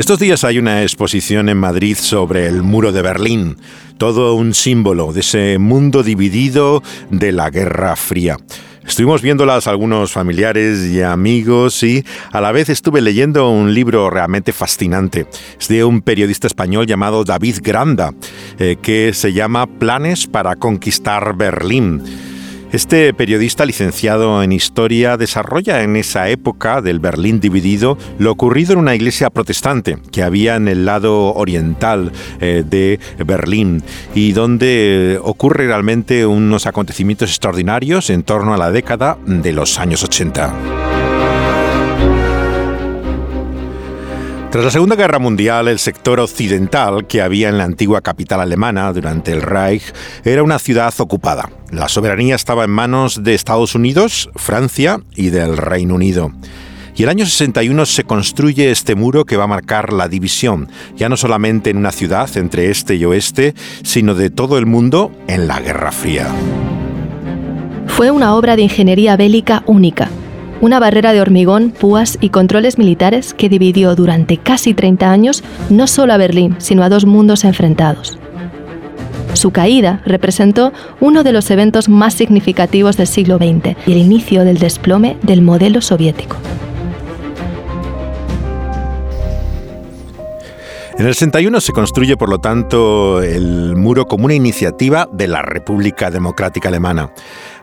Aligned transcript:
Estos 0.00 0.18
días 0.18 0.44
hay 0.44 0.58
una 0.58 0.80
exposición 0.80 1.50
en 1.50 1.58
Madrid 1.58 1.94
sobre 1.94 2.46
el 2.46 2.62
muro 2.62 2.90
de 2.90 3.02
Berlín, 3.02 3.58
todo 3.98 4.32
un 4.32 4.54
símbolo 4.54 5.12
de 5.12 5.20
ese 5.20 5.58
mundo 5.58 6.02
dividido 6.02 6.82
de 7.10 7.32
la 7.32 7.50
Guerra 7.50 7.96
Fría. 7.96 8.38
Estuvimos 8.82 9.20
viéndolas 9.20 9.66
algunos 9.66 10.10
familiares 10.10 10.86
y 10.86 11.02
amigos 11.02 11.82
y 11.82 12.02
a 12.32 12.40
la 12.40 12.50
vez 12.50 12.70
estuve 12.70 13.02
leyendo 13.02 13.50
un 13.50 13.74
libro 13.74 14.08
realmente 14.08 14.54
fascinante. 14.54 15.26
Es 15.60 15.68
de 15.68 15.84
un 15.84 16.00
periodista 16.00 16.46
español 16.46 16.86
llamado 16.86 17.22
David 17.22 17.58
Granda, 17.62 18.14
eh, 18.58 18.76
que 18.80 19.12
se 19.12 19.34
llama 19.34 19.66
Planes 19.66 20.26
para 20.26 20.56
conquistar 20.56 21.36
Berlín. 21.36 22.29
Este 22.72 23.12
periodista 23.14 23.66
licenciado 23.66 24.44
en 24.44 24.52
historia 24.52 25.16
desarrolla 25.16 25.82
en 25.82 25.96
esa 25.96 26.28
época 26.28 26.80
del 26.80 27.00
Berlín 27.00 27.40
dividido 27.40 27.98
lo 28.18 28.30
ocurrido 28.30 28.74
en 28.74 28.78
una 28.78 28.94
iglesia 28.94 29.28
protestante 29.28 29.98
que 30.12 30.22
había 30.22 30.54
en 30.54 30.68
el 30.68 30.84
lado 30.84 31.34
oriental 31.34 32.12
eh, 32.40 32.62
de 32.64 33.00
Berlín 33.24 33.82
y 34.14 34.32
donde 34.32 35.18
ocurre 35.20 35.66
realmente 35.66 36.26
unos 36.26 36.66
acontecimientos 36.66 37.30
extraordinarios 37.30 38.08
en 38.08 38.22
torno 38.22 38.54
a 38.54 38.58
la 38.58 38.70
década 38.70 39.18
de 39.26 39.52
los 39.52 39.80
años 39.80 40.04
80. 40.04 40.89
Tras 44.50 44.64
la 44.64 44.70
Segunda 44.72 44.96
Guerra 44.96 45.20
Mundial, 45.20 45.68
el 45.68 45.78
sector 45.78 46.18
occidental 46.18 47.06
que 47.06 47.22
había 47.22 47.48
en 47.48 47.56
la 47.56 47.62
antigua 47.62 48.00
capital 48.00 48.40
alemana 48.40 48.92
durante 48.92 49.30
el 49.30 49.42
Reich 49.42 49.84
era 50.24 50.42
una 50.42 50.58
ciudad 50.58 50.92
ocupada. 50.98 51.48
La 51.70 51.88
soberanía 51.88 52.34
estaba 52.34 52.64
en 52.64 52.70
manos 52.70 53.22
de 53.22 53.34
Estados 53.34 53.76
Unidos, 53.76 54.28
Francia 54.34 54.98
y 55.14 55.30
del 55.30 55.56
Reino 55.56 55.94
Unido. 55.94 56.32
Y 56.96 57.04
el 57.04 57.10
año 57.10 57.26
61 57.26 57.86
se 57.86 58.02
construye 58.02 58.72
este 58.72 58.96
muro 58.96 59.24
que 59.24 59.36
va 59.36 59.44
a 59.44 59.46
marcar 59.46 59.92
la 59.92 60.08
división, 60.08 60.68
ya 60.96 61.08
no 61.08 61.16
solamente 61.16 61.70
en 61.70 61.76
una 61.76 61.92
ciudad 61.92 62.28
entre 62.36 62.70
este 62.70 62.96
y 62.96 63.04
oeste, 63.04 63.54
sino 63.84 64.16
de 64.16 64.30
todo 64.30 64.58
el 64.58 64.66
mundo 64.66 65.12
en 65.28 65.46
la 65.46 65.60
Guerra 65.60 65.92
Fría. 65.92 66.26
Fue 67.86 68.10
una 68.10 68.34
obra 68.34 68.56
de 68.56 68.62
ingeniería 68.62 69.16
bélica 69.16 69.62
única 69.66 70.10
una 70.60 70.78
barrera 70.78 71.12
de 71.12 71.20
hormigón, 71.20 71.70
púas 71.70 72.18
y 72.20 72.30
controles 72.30 72.78
militares 72.78 73.34
que 73.34 73.48
dividió 73.48 73.94
durante 73.94 74.36
casi 74.36 74.74
30 74.74 75.10
años 75.10 75.42
no 75.68 75.86
solo 75.86 76.12
a 76.12 76.16
Berlín, 76.16 76.56
sino 76.58 76.82
a 76.82 76.88
dos 76.88 77.06
mundos 77.06 77.44
enfrentados. 77.44 78.18
Su 79.34 79.52
caída 79.52 80.02
representó 80.04 80.72
uno 81.00 81.22
de 81.22 81.32
los 81.32 81.50
eventos 81.50 81.88
más 81.88 82.14
significativos 82.14 82.96
del 82.96 83.06
siglo 83.06 83.38
XX 83.38 83.76
y 83.86 83.92
el 83.92 83.98
inicio 83.98 84.44
del 84.44 84.58
desplome 84.58 85.16
del 85.22 85.40
modelo 85.40 85.80
soviético. 85.80 86.36
En 91.00 91.06
el 91.06 91.14
61 91.14 91.62
se 91.62 91.72
construye, 91.72 92.18
por 92.18 92.28
lo 92.28 92.40
tanto, 92.40 93.22
el 93.22 93.74
muro 93.74 94.04
como 94.04 94.26
una 94.26 94.34
iniciativa 94.34 95.08
de 95.10 95.28
la 95.28 95.40
República 95.40 96.10
Democrática 96.10 96.68
Alemana. 96.68 97.10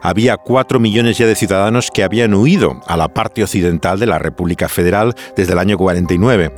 Había 0.01 0.37
cuatro 0.37 0.79
millones 0.79 1.17
ya 1.17 1.25
de 1.25 1.35
ciudadanos 1.35 1.91
que 1.91 2.03
habían 2.03 2.33
huido 2.33 2.81
a 2.87 2.97
la 2.97 3.07
parte 3.07 3.43
occidental 3.43 3.99
de 3.99 4.05
la 4.07 4.19
República 4.19 4.69
Federal 4.69 5.15
desde 5.35 5.53
el 5.53 5.59
año 5.59 5.77
49. 5.77 6.51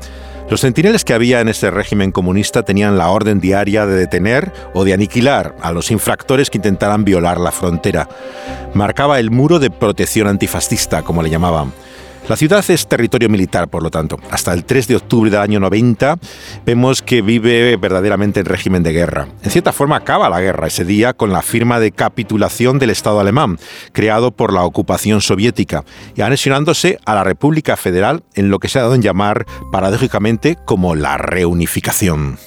Los 0.49 0.61
centineles 0.61 1.05
que 1.05 1.13
había 1.13 1.41
en 1.41 1.47
ese 1.47 1.69
régimen 1.69 2.11
comunista 2.11 2.63
tenían 2.63 2.97
la 2.97 3.09
orden 3.09 3.39
diaria 3.39 3.85
de 3.85 3.95
detener 3.95 4.51
o 4.73 4.83
de 4.83 4.93
aniquilar 4.93 5.55
a 5.61 5.71
los 5.71 5.91
infractores 5.91 6.49
que 6.49 6.57
intentaran 6.57 7.05
violar 7.05 7.39
la 7.39 7.51
frontera. 7.51 8.09
Marcaba 8.73 9.19
el 9.19 9.29
muro 9.29 9.59
de 9.59 9.69
protección 9.69 10.27
antifascista, 10.27 11.03
como 11.03 11.21
le 11.21 11.29
llamaban. 11.29 11.71
La 12.29 12.37
ciudad 12.37 12.63
es 12.69 12.87
territorio 12.87 13.27
militar, 13.27 13.69
por 13.69 13.81
lo 13.81 13.89
tanto. 13.89 14.19
Hasta 14.29 14.53
el 14.53 14.63
3 14.63 14.87
de 14.87 14.95
octubre 14.97 15.31
del 15.31 15.39
año 15.39 15.59
90 15.59 16.19
vemos 16.63 17.01
que 17.01 17.23
vive 17.23 17.75
verdaderamente 17.75 18.41
en 18.41 18.45
régimen 18.45 18.83
de 18.83 18.91
guerra. 18.91 19.27
En 19.41 19.49
cierta 19.49 19.73
forma 19.73 19.95
acaba 19.95 20.29
la 20.29 20.39
guerra 20.39 20.67
ese 20.67 20.85
día 20.85 21.13
con 21.13 21.33
la 21.33 21.41
firma 21.41 21.79
de 21.79 21.91
capitulación 21.91 22.77
del 22.77 22.91
Estado 22.91 23.19
alemán, 23.19 23.57
creado 23.93 24.29
por 24.29 24.53
la 24.53 24.63
ocupación 24.63 25.21
soviética, 25.21 25.83
y 26.15 26.21
anexionándose 26.21 26.99
a 27.03 27.15
la 27.15 27.23
República 27.23 27.75
Federal 27.77 28.21
en 28.35 28.51
lo 28.51 28.59
que 28.59 28.69
se 28.69 28.77
ha 28.77 28.83
dado 28.83 28.93
en 28.93 29.01
llamar 29.01 29.47
paradójicamente 29.71 30.55
como 30.65 30.93
la 30.93 31.17
reunificación. 31.17 32.37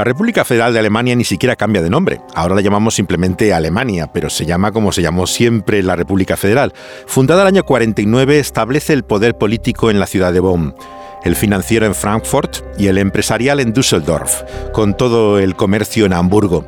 La 0.00 0.04
República 0.04 0.46
Federal 0.46 0.72
de 0.72 0.78
Alemania 0.78 1.14
ni 1.14 1.24
siquiera 1.24 1.56
cambia 1.56 1.82
de 1.82 1.90
nombre. 1.90 2.22
Ahora 2.34 2.54
la 2.54 2.62
llamamos 2.62 2.94
simplemente 2.94 3.52
Alemania, 3.52 4.10
pero 4.10 4.30
se 4.30 4.46
llama 4.46 4.72
como 4.72 4.92
se 4.92 5.02
llamó 5.02 5.26
siempre 5.26 5.82
la 5.82 5.94
República 5.94 6.38
Federal. 6.38 6.72
Fundada 7.06 7.42
el 7.42 7.48
año 7.48 7.64
49, 7.64 8.38
establece 8.38 8.94
el 8.94 9.02
poder 9.02 9.36
político 9.36 9.90
en 9.90 10.00
la 10.00 10.06
ciudad 10.06 10.32
de 10.32 10.40
Bonn 10.40 10.74
el 11.22 11.36
financiero 11.36 11.84
en 11.84 11.94
Frankfurt 11.94 12.62
y 12.78 12.86
el 12.86 12.96
empresarial 12.96 13.60
en 13.60 13.74
Düsseldorf, 13.74 14.42
con 14.72 14.96
todo 14.96 15.38
el 15.38 15.54
comercio 15.54 16.06
en 16.06 16.14
Hamburgo. 16.14 16.64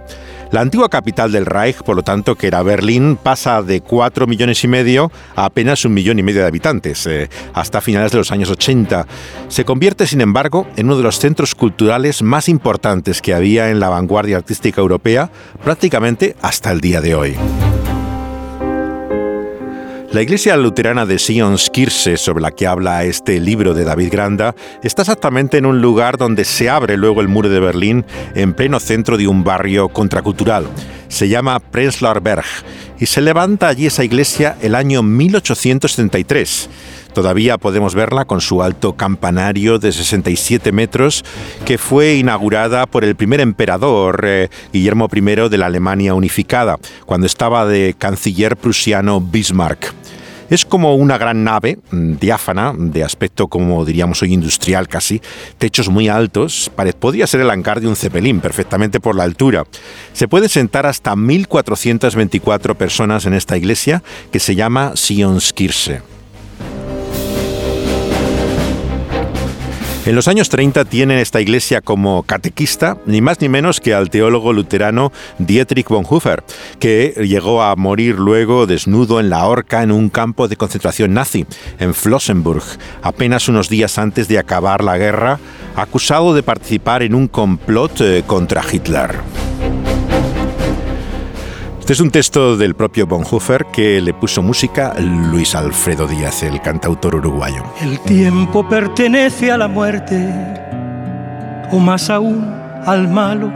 La 0.53 0.61
antigua 0.61 0.91
capital 0.91 1.33
del 1.33 1.47
Reich, 1.47 1.83
por 1.83 1.97
lo 1.97 2.03
tanto, 2.03 2.35
que 2.35 2.47
era 2.47 2.63
Berlín, 2.63 3.17
pasa 3.21 3.63
de 3.63 3.81
4 3.81 4.27
millones 4.27 4.63
y 4.65 4.69
medio 4.69 5.11
a 5.35 5.47
apenas 5.47 5.87
un 5.87 5.95
millón 5.95 6.19
y 6.19 6.23
medio 6.23 6.43
de 6.43 6.47
habitantes, 6.47 7.07
eh, 7.07 7.31
hasta 7.55 7.81
finales 7.81 8.13
de 8.13 8.19
los 8.19 8.31
años 8.33 8.51
80. 8.51 9.07
Se 9.49 9.65
convierte, 9.65 10.07
sin 10.07 10.21
embargo, 10.21 10.67
en 10.77 10.87
uno 10.87 10.99
de 10.99 11.05
los 11.05 11.19
centros 11.19 11.55
culturales 11.55 12.23
más 12.23 12.51
importantes 12.51 13.23
que 13.23 13.33
había 13.33 13.71
en 13.71 13.81
la 13.81 13.89
vanguardia 13.89 14.37
artística 14.37 14.83
europea, 14.83 15.31
prácticamente 15.65 16.37
hasta 16.43 16.71
el 16.71 16.83
día 16.83 17.01
de 17.01 17.15
hoy. 17.15 17.37
La 20.12 20.21
iglesia 20.21 20.59
luterana 20.59 21.06
de 21.06 21.19
Sionskirche, 21.19 22.19
sobre 22.19 22.43
la 22.43 22.50
que 22.50 22.67
habla 22.67 23.03
este 23.05 23.41
libro 23.41 23.73
de 23.73 23.84
David 23.84 24.11
Granda, 24.12 24.55
está 24.83 25.00
exactamente 25.00 25.56
en 25.56 25.65
un 25.65 25.81
lugar 25.81 26.19
donde 26.19 26.45
se 26.45 26.69
abre 26.69 26.99
luego 26.99 27.23
el 27.23 27.28
muro 27.28 27.49
de 27.49 27.59
Berlín, 27.59 28.05
en 28.34 28.53
pleno 28.53 28.78
centro 28.78 29.17
de 29.17 29.27
un 29.27 29.43
barrio 29.43 29.89
contracultural. 29.89 30.67
Se 31.09 31.31
llama 31.31 31.61
Prenzlauer 31.61 32.21
Berg 32.21 32.45
y 33.01 33.06
se 33.06 33.22
levanta 33.22 33.69
allí 33.69 33.87
esa 33.87 34.05
iglesia 34.05 34.59
el 34.61 34.75
año 34.75 35.03
1873. 35.03 36.69
Todavía 37.15 37.56
podemos 37.56 37.95
verla 37.95 38.27
con 38.27 38.43
su 38.43 38.62
alto 38.62 38.95
campanario 38.95 39.78
de 39.78 39.93
67 39.93 40.72
metros, 40.72 41.25
que 41.65 41.78
fue 41.78 42.17
inaugurada 42.17 42.84
por 42.84 43.05
el 43.05 43.17
primer 43.17 43.41
emperador 43.41 44.25
eh, 44.27 44.51
Guillermo 44.75 45.09
I 45.11 45.21
de 45.49 45.59
la 45.59 45.67
Alemania 45.67 46.12
unificada, 46.12 46.77
cuando 47.06 47.27
estaba 47.27 47.65
de 47.65 47.95
canciller 47.99 48.59
prusiano 48.59 49.22
Bismarck. 49.22 50.02
Es 50.50 50.64
como 50.64 50.94
una 50.94 51.19
gran 51.19 51.44
nave, 51.44 51.78
mm, 51.91 52.14
diáfana, 52.14 52.75
de 52.76 53.04
aspecto 53.04 53.48
como 53.48 53.84
diríamos 53.84 54.22
hoy 54.22 54.32
industrial 54.34 54.88
casi, 54.88 55.20
techos 55.58 55.88
muy 55.88 56.08
altos, 56.08 56.70
podría 56.98 57.26
ser 57.26 57.41
el 57.41 57.50
hangar 57.50 57.80
de 57.80 57.88
un 57.88 57.97
cepelín 57.97 58.41
perfectamente 58.41 59.00
por 59.00 59.16
la 59.16 59.25
altura. 59.25 59.64
Se 60.12 60.28
puede 60.28 60.48
sentar 60.48 60.86
hasta 60.86 61.14
1.424 61.14 62.75
personas 62.75 63.26
en 63.26 63.34
esta 63.34 63.56
iglesia 63.56 64.03
que 64.30 64.41
se 64.41 64.54
llama 64.54 64.92
Sionskirche. 64.94 66.12
En 70.05 70.17
los 70.17 70.27
años 70.27 70.49
30 70.49 70.85
tiene 70.87 71.21
esta 71.21 71.41
iglesia 71.41 71.81
como 71.81 72.25
catequista 72.25 72.97
ni 73.07 73.21
más 73.21 73.41
ni 73.41 73.49
menos 73.49 73.79
que 73.79 73.95
al 73.95 74.11
teólogo 74.11 74.53
luterano 74.53 75.13
Dietrich 75.39 75.89
Bonhoeffer, 75.89 76.43
que 76.81 77.15
llegó 77.25 77.63
a 77.63 77.77
morir 77.77 78.17
luego 78.17 78.67
desnudo 78.67 79.21
en 79.21 79.31
la 79.31 79.47
horca 79.47 79.85
en 79.85 79.93
un 79.93 80.09
campo 80.09 80.49
de 80.49 80.57
concentración 80.57 81.15
nazi, 81.15 81.47
en 81.79 81.95
Flossenburg, 81.95 82.65
apenas 83.01 83.49
unos 83.49 83.69
días 83.69 83.97
antes 83.97 84.27
de 84.27 84.41
acabar 84.41 84.83
la 84.83 84.99
guerra, 84.99 85.39
acusado 85.77 86.34
de 86.34 86.43
participar 86.43 87.05
en 87.05 87.15
un 87.15 87.29
complot 87.29 88.01
eh, 88.01 88.25
contra 88.27 88.65
Hitler. 88.71 89.21
Este 91.92 92.00
es 92.00 92.06
un 92.06 92.10
texto 92.10 92.56
del 92.56 92.74
propio 92.74 93.06
Bonhoeffer 93.06 93.66
que 93.66 94.00
le 94.00 94.15
puso 94.15 94.41
música 94.41 94.94
Luis 94.98 95.54
Alfredo 95.54 96.06
Díaz, 96.06 96.42
el 96.42 96.62
cantautor 96.62 97.16
uruguayo. 97.16 97.62
El 97.83 98.00
tiempo 98.00 98.66
pertenece 98.66 99.53
a 99.53 99.59
la 99.59 99.68
muerte, 99.68 100.27
o 101.71 101.78
más 101.78 102.09
aún 102.09 102.50
al 102.86 103.09
malo. 103.09 103.53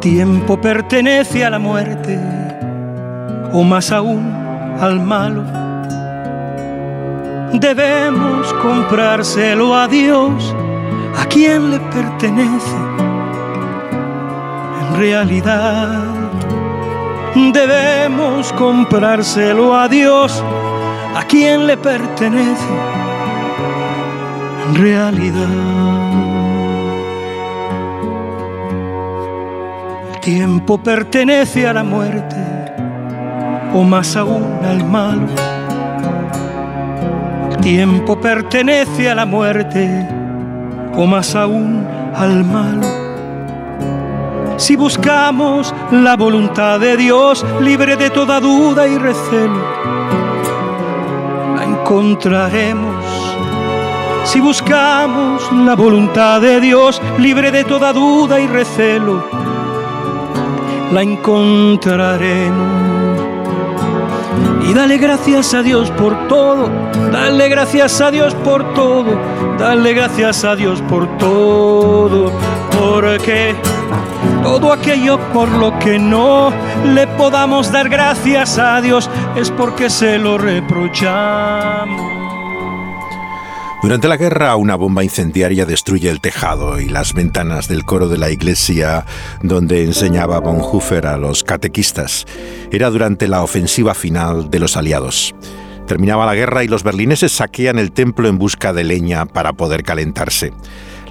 Tiempo 0.00 0.58
pertenece 0.58 1.44
a 1.44 1.50
la 1.50 1.58
muerte, 1.58 2.18
o 3.52 3.62
más 3.62 3.92
aún 3.92 4.32
al 4.80 5.00
malo. 5.00 5.44
Debemos 7.52 8.50
comprárselo 8.54 9.74
a 9.74 9.86
Dios, 9.86 10.56
a 11.18 11.26
quien 11.26 11.72
le 11.72 11.78
pertenece 11.78 13.09
realidad. 14.96 16.04
Debemos 17.34 18.52
comprárselo 18.52 19.74
a 19.74 19.88
Dios, 19.88 20.42
a 21.16 21.22
quien 21.24 21.66
le 21.66 21.76
pertenece 21.76 22.66
en 24.68 24.74
realidad. 24.74 25.48
El 30.12 30.20
tiempo 30.20 30.78
pertenece 30.78 31.66
a 31.66 31.72
la 31.72 31.84
muerte, 31.84 32.36
o 33.72 33.82
más 33.82 34.16
aún 34.16 34.58
al 34.64 34.84
malo. 34.84 35.28
El 37.50 37.56
tiempo 37.58 38.20
pertenece 38.20 39.10
a 39.10 39.14
la 39.14 39.26
muerte 39.26 40.08
o 40.96 41.06
más 41.06 41.34
aún 41.34 41.86
al 42.14 42.44
malo. 42.44 42.99
Si 44.60 44.76
buscamos 44.76 45.74
la 45.90 46.16
voluntad 46.16 46.78
de 46.78 46.94
Dios 46.98 47.46
libre 47.62 47.96
de 47.96 48.10
toda 48.10 48.40
duda 48.40 48.86
y 48.86 48.98
recelo, 48.98 49.58
la 51.56 51.64
encontraremos. 51.64 52.94
Si 54.24 54.38
buscamos 54.38 55.50
la 55.50 55.74
voluntad 55.74 56.42
de 56.42 56.60
Dios 56.60 57.00
libre 57.18 57.50
de 57.50 57.64
toda 57.64 57.94
duda 57.94 58.38
y 58.38 58.46
recelo, 58.48 59.24
la 60.92 61.02
encontraremos. 61.02 62.68
Y 64.68 64.74
dale 64.74 64.98
gracias 64.98 65.54
a 65.54 65.62
Dios 65.62 65.90
por 65.92 66.28
todo, 66.28 66.68
dale 67.10 67.48
gracias 67.48 67.98
a 68.02 68.10
Dios 68.10 68.34
por 68.34 68.74
todo, 68.74 69.18
dale 69.58 69.94
gracias 69.94 70.44
a 70.44 70.54
Dios 70.54 70.82
por 70.82 71.06
todo, 71.16 72.30
porque 72.78 73.56
todo 74.42 74.72
aquello 74.72 75.18
por 75.32 75.48
lo 75.48 75.78
que 75.78 75.98
no 75.98 76.52
le 76.84 77.06
podamos 77.06 77.70
dar 77.70 77.88
gracias 77.88 78.58
a 78.58 78.80
Dios 78.80 79.10
es 79.36 79.50
porque 79.50 79.90
se 79.90 80.18
lo 80.18 80.38
reprochamos. 80.38 82.20
Durante 83.82 84.08
la 84.08 84.18
guerra, 84.18 84.56
una 84.56 84.76
bomba 84.76 85.04
incendiaria 85.04 85.64
destruye 85.64 86.10
el 86.10 86.20
tejado 86.20 86.78
y 86.78 86.88
las 86.90 87.14
ventanas 87.14 87.66
del 87.66 87.86
coro 87.86 88.08
de 88.08 88.18
la 88.18 88.30
iglesia 88.30 89.06
donde 89.42 89.84
enseñaba 89.84 90.38
Bonhoeffer 90.38 91.06
a 91.06 91.16
los 91.16 91.42
catequistas. 91.44 92.26
Era 92.70 92.90
durante 92.90 93.26
la 93.26 93.42
ofensiva 93.42 93.94
final 93.94 94.50
de 94.50 94.58
los 94.58 94.76
aliados. 94.76 95.34
Terminaba 95.86 96.26
la 96.26 96.34
guerra 96.34 96.62
y 96.62 96.68
los 96.68 96.82
berlineses 96.82 97.32
saquean 97.32 97.78
el 97.78 97.90
templo 97.90 98.28
en 98.28 98.38
busca 98.38 98.74
de 98.74 98.84
leña 98.84 99.24
para 99.24 99.54
poder 99.54 99.82
calentarse. 99.82 100.52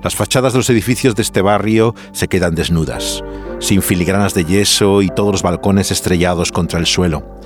Las 0.03 0.15
fachadas 0.15 0.53
de 0.53 0.59
los 0.59 0.69
edificios 0.69 1.15
de 1.15 1.21
este 1.21 1.41
barrio 1.41 1.93
se 2.13 2.27
quedan 2.27 2.55
desnudas, 2.55 3.23
sin 3.59 3.81
filigranas 3.81 4.33
de 4.33 4.45
yeso 4.45 5.01
y 5.01 5.09
todos 5.09 5.31
los 5.31 5.43
balcones 5.43 5.91
estrellados 5.91 6.51
contra 6.51 6.79
el 6.79 6.85
suelo. 6.85 7.39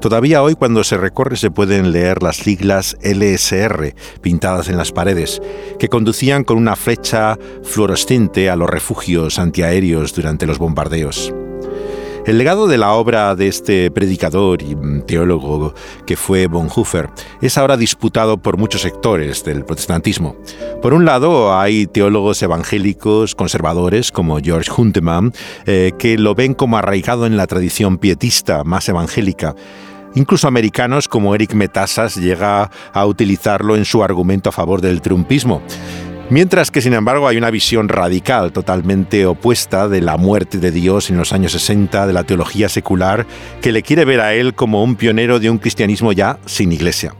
Todavía 0.00 0.42
hoy 0.42 0.54
cuando 0.54 0.84
se 0.84 0.98
recorre 0.98 1.36
se 1.36 1.50
pueden 1.50 1.90
leer 1.90 2.22
las 2.22 2.36
siglas 2.36 2.96
LSR 3.02 3.94
pintadas 4.20 4.68
en 4.68 4.76
las 4.76 4.92
paredes, 4.92 5.40
que 5.78 5.88
conducían 5.88 6.44
con 6.44 6.58
una 6.58 6.76
flecha 6.76 7.38
fluorescente 7.62 8.50
a 8.50 8.56
los 8.56 8.68
refugios 8.68 9.38
antiaéreos 9.38 10.14
durante 10.14 10.46
los 10.46 10.58
bombardeos. 10.58 11.32
El 12.26 12.38
legado 12.38 12.66
de 12.66 12.76
la 12.76 12.92
obra 12.92 13.36
de 13.36 13.46
este 13.46 13.88
predicador 13.92 14.60
y 14.60 14.74
teólogo 15.06 15.74
que 16.06 16.16
fue 16.16 16.48
Bonhoeffer 16.48 17.08
es 17.40 17.56
ahora 17.56 17.76
disputado 17.76 18.38
por 18.38 18.56
muchos 18.56 18.80
sectores 18.80 19.44
del 19.44 19.64
protestantismo. 19.64 20.34
Por 20.82 20.92
un 20.92 21.04
lado, 21.04 21.56
hay 21.56 21.86
teólogos 21.86 22.42
evangélicos 22.42 23.36
conservadores 23.36 24.10
como 24.10 24.40
George 24.40 24.72
Huntemann, 24.76 25.32
eh, 25.66 25.92
que 26.00 26.18
lo 26.18 26.34
ven 26.34 26.54
como 26.54 26.76
arraigado 26.76 27.26
en 27.26 27.36
la 27.36 27.46
tradición 27.46 27.96
pietista 27.98 28.64
más 28.64 28.88
evangélica, 28.88 29.54
Incluso 30.16 30.48
americanos 30.48 31.08
como 31.08 31.34
Eric 31.34 31.52
Metasas 31.52 32.16
llega 32.16 32.70
a 32.94 33.04
utilizarlo 33.04 33.76
en 33.76 33.84
su 33.84 34.02
argumento 34.02 34.48
a 34.48 34.52
favor 34.52 34.80
del 34.80 35.02
trumpismo. 35.02 35.60
Mientras 36.28 36.72
que, 36.72 36.80
sin 36.80 36.92
embargo, 36.92 37.28
hay 37.28 37.36
una 37.36 37.52
visión 37.52 37.88
radical, 37.88 38.52
totalmente 38.52 39.26
opuesta 39.26 39.88
de 39.88 40.00
la 40.00 40.16
muerte 40.16 40.58
de 40.58 40.72
Dios 40.72 41.08
en 41.08 41.18
los 41.18 41.32
años 41.32 41.52
60, 41.52 42.04
de 42.04 42.12
la 42.12 42.24
teología 42.24 42.68
secular, 42.68 43.26
que 43.62 43.70
le 43.70 43.82
quiere 43.82 44.04
ver 44.04 44.20
a 44.20 44.34
él 44.34 44.52
como 44.52 44.82
un 44.82 44.96
pionero 44.96 45.38
de 45.38 45.50
un 45.50 45.58
cristianismo 45.58 46.10
ya 46.10 46.40
sin 46.44 46.72
iglesia. 46.72 47.14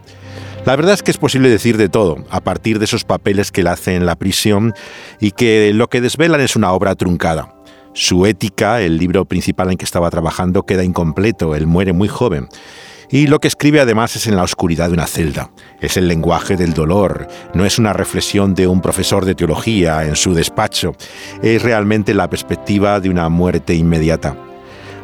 La 0.64 0.75
verdad 0.75 0.94
es 0.94 1.05
que 1.05 1.12
es 1.12 1.19
posible 1.19 1.49
decir 1.49 1.76
de 1.76 1.88
todo, 1.88 2.25
a 2.31 2.41
partir 2.41 2.81
de 2.81 2.87
esos 2.87 3.05
papeles 3.05 3.53
que 3.53 3.61
él 3.61 3.69
hace 3.69 3.94
en 3.94 4.06
la 4.06 4.17
prisión 4.17 4.75
y 5.20 5.31
que 5.31 5.73
lo 5.73 5.87
que 5.88 6.00
desvelan 6.00 6.41
es 6.41 6.56
una 6.56 6.73
obra 6.73 6.97
truncada. 6.97 7.55
Su 7.93 8.26
ética, 8.26 8.81
el 8.81 8.99
libro 8.99 9.25
principal 9.25 9.70
en 9.70 9.79
que 9.79 9.85
estaba 9.85 10.11
trabajando, 10.11 10.64
queda 10.64 10.82
incompleto, 10.82 11.55
él 11.55 11.69
muere 11.69 11.93
muy 11.93 12.08
joven. 12.08 12.49
Y 13.11 13.29
lo 13.29 13.38
que 13.38 13.49
escribe 13.49 13.81
además 13.81 14.17
es 14.17 14.26
en 14.26 14.37
la 14.37 14.43
oscuridad 14.43 14.88
de 14.88 14.94
una 14.94 15.06
celda. 15.06 15.50
Es 15.81 15.97
el 15.97 16.08
lenguaje 16.08 16.56
del 16.56 16.75
dolor, 16.75 17.29
no 17.55 17.64
es 17.64 17.79
una 17.79 17.93
reflexión 17.93 18.55
de 18.55 18.67
un 18.67 18.81
profesor 18.81 19.25
de 19.25 19.35
teología 19.35 20.05
en 20.05 20.17
su 20.17 20.35
despacho, 20.35 20.93
es 21.43 21.62
realmente 21.62 22.14
la 22.14 22.29
perspectiva 22.29 22.99
de 23.00 23.11
una 23.11 23.29
muerte 23.29 23.75
inmediata. 23.75 24.37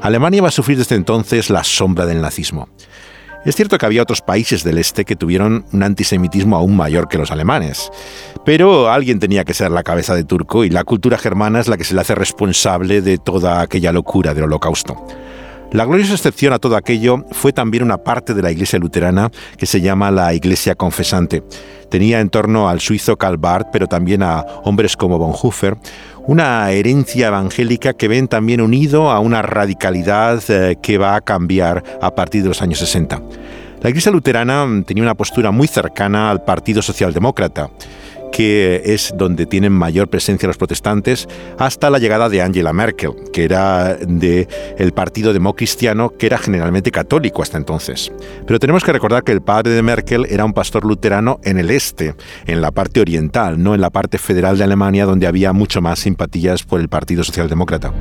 Alemania 0.01 0.43
va 0.43 0.49
a 0.49 0.53
sufrir 0.53 0.79
desde 0.79 0.97
entonces 0.97 1.49
la 1.49 1.63
sombra 1.63 2.07
del 2.07 2.21
nazismo. 2.21 2.69
Es 3.45 3.57
cierto 3.57 3.77
que 3.77 3.87
había 3.87 4.03
otros 4.03 4.21
países 4.21 4.63
del 4.63 4.79
este 4.79 5.05
que 5.05 5.17
tuvieron 5.17 5.65
un 5.73 5.83
antisemitismo 5.83 6.57
aún 6.57 6.77
mayor 6.77 7.09
que 7.09 7.19
los 7.19 7.33
alemanes, 7.33 7.91
pero 8.45 8.89
alguien 8.89 9.19
tenía 9.19 9.45
que 9.45 9.53
ser 9.53 9.73
la 9.73 9.83
cabeza 9.83 10.15
de 10.15 10.23
turco 10.23 10.65
y 10.65 10.71
la 10.71 10.85
cultura 10.85 11.19
germana 11.19 11.59
es 11.59 11.67
la 11.67 11.77
que 11.77 11.83
se 11.83 11.95
le 11.95 12.01
hace 12.01 12.15
responsable 12.15 13.03
de 13.03 13.19
toda 13.19 13.61
aquella 13.61 13.91
locura 13.91 14.33
del 14.33 14.45
holocausto. 14.45 14.97
La 15.73 15.87
gloriosa 15.87 16.13
excepción 16.13 16.53
a 16.53 16.59
todo 16.59 16.77
aquello 16.77 17.25
fue 17.31 17.55
también 17.55 17.83
una 17.83 17.97
parte 17.97 18.35
de 18.35 18.43
la 18.43 18.51
iglesia 18.51 18.79
luterana 18.79 19.31
que 19.57 19.65
se 19.65 19.81
llama 19.81 20.11
la 20.11 20.35
iglesia 20.35 20.75
confesante. 20.75 21.43
Tenía 21.89 22.21
en 22.21 22.29
torno 22.29 22.69
al 22.69 22.81
suizo 22.81 23.17
Karl 23.17 23.39
Barth, 23.39 23.69
pero 23.73 23.87
también 23.87 24.23
a 24.23 24.45
hombres 24.65 24.99
como 24.99 25.19
Bonhoeffer, 25.19 25.79
una 26.27 26.71
herencia 26.71 27.29
evangélica 27.29 27.95
que 27.95 28.07
ven 28.07 28.29
también 28.29 28.61
unido 28.61 29.11
a 29.11 29.19
una 29.21 29.41
radicalidad 29.41 30.43
eh, 30.49 30.77
que 30.83 30.99
va 30.99 31.17
a 31.17 31.23
cambiar 31.23 31.83
a 32.03 32.15
partir 32.15 32.43
de 32.43 32.49
los 32.49 32.61
años 32.61 32.79
60. 32.79 33.23
La 33.81 33.89
iglesia 33.89 34.13
luterana 34.13 34.67
tenía 34.87 35.03
una 35.03 35.15
postura 35.15 35.53
muy 35.53 35.69
cercana 35.69 36.31
al 36.31 36.45
Partido 36.45 36.83
Socialdemócrata 36.83 37.71
que 38.33 38.83
es 38.85 39.13
donde 39.17 39.47
tienen 39.47 39.73
mayor 39.73 40.09
presencia 40.09 40.49
los 40.49 40.57
protestantes, 40.57 41.29
hasta 41.59 41.91
la 41.91 41.99
llegada 41.99 42.29
de 42.29 42.43
Angela 42.43 42.73
Merkel, 42.73 43.13
que 43.33 43.45
era 43.45 43.95
del 43.95 44.49
el 44.79 44.93
partido 44.93 45.33
democristiano, 45.33 46.11
que 46.11 46.27
era 46.27 46.39
generalmente 46.39 46.91
católico 46.91 47.43
hasta 47.43 47.59
entonces. 47.59 48.11
Pero 48.47 48.59
tenemos 48.59 48.83
que 48.83 48.93
recordar 48.93 49.23
que 49.23 49.33
el 49.33 49.43
padre 49.43 49.73
de 49.73 49.83
Merkel 49.83 50.27
era 50.29 50.45
un 50.45 50.53
pastor 50.53 50.85
luterano 50.85 51.39
en 51.45 51.59
el 51.59 51.71
este, 51.71 52.15
en 52.47 52.61
la 52.61 52.71
parte 52.71 53.01
oriental, 53.01 53.63
no 53.63 53.75
en 53.75 53.81
la 53.81 53.91
parte 53.91 54.19
federal 54.19 54.59
de 54.59 54.65
Alemania, 54.65 55.05
donde 55.05 55.27
había 55.27 55.53
mucho 55.53 55.81
más 55.81 56.01
simpatías 56.01 56.63
por 56.65 56.81
el 56.81 56.89
Partido 56.89 57.23
Socialdemócrata. 57.23 57.93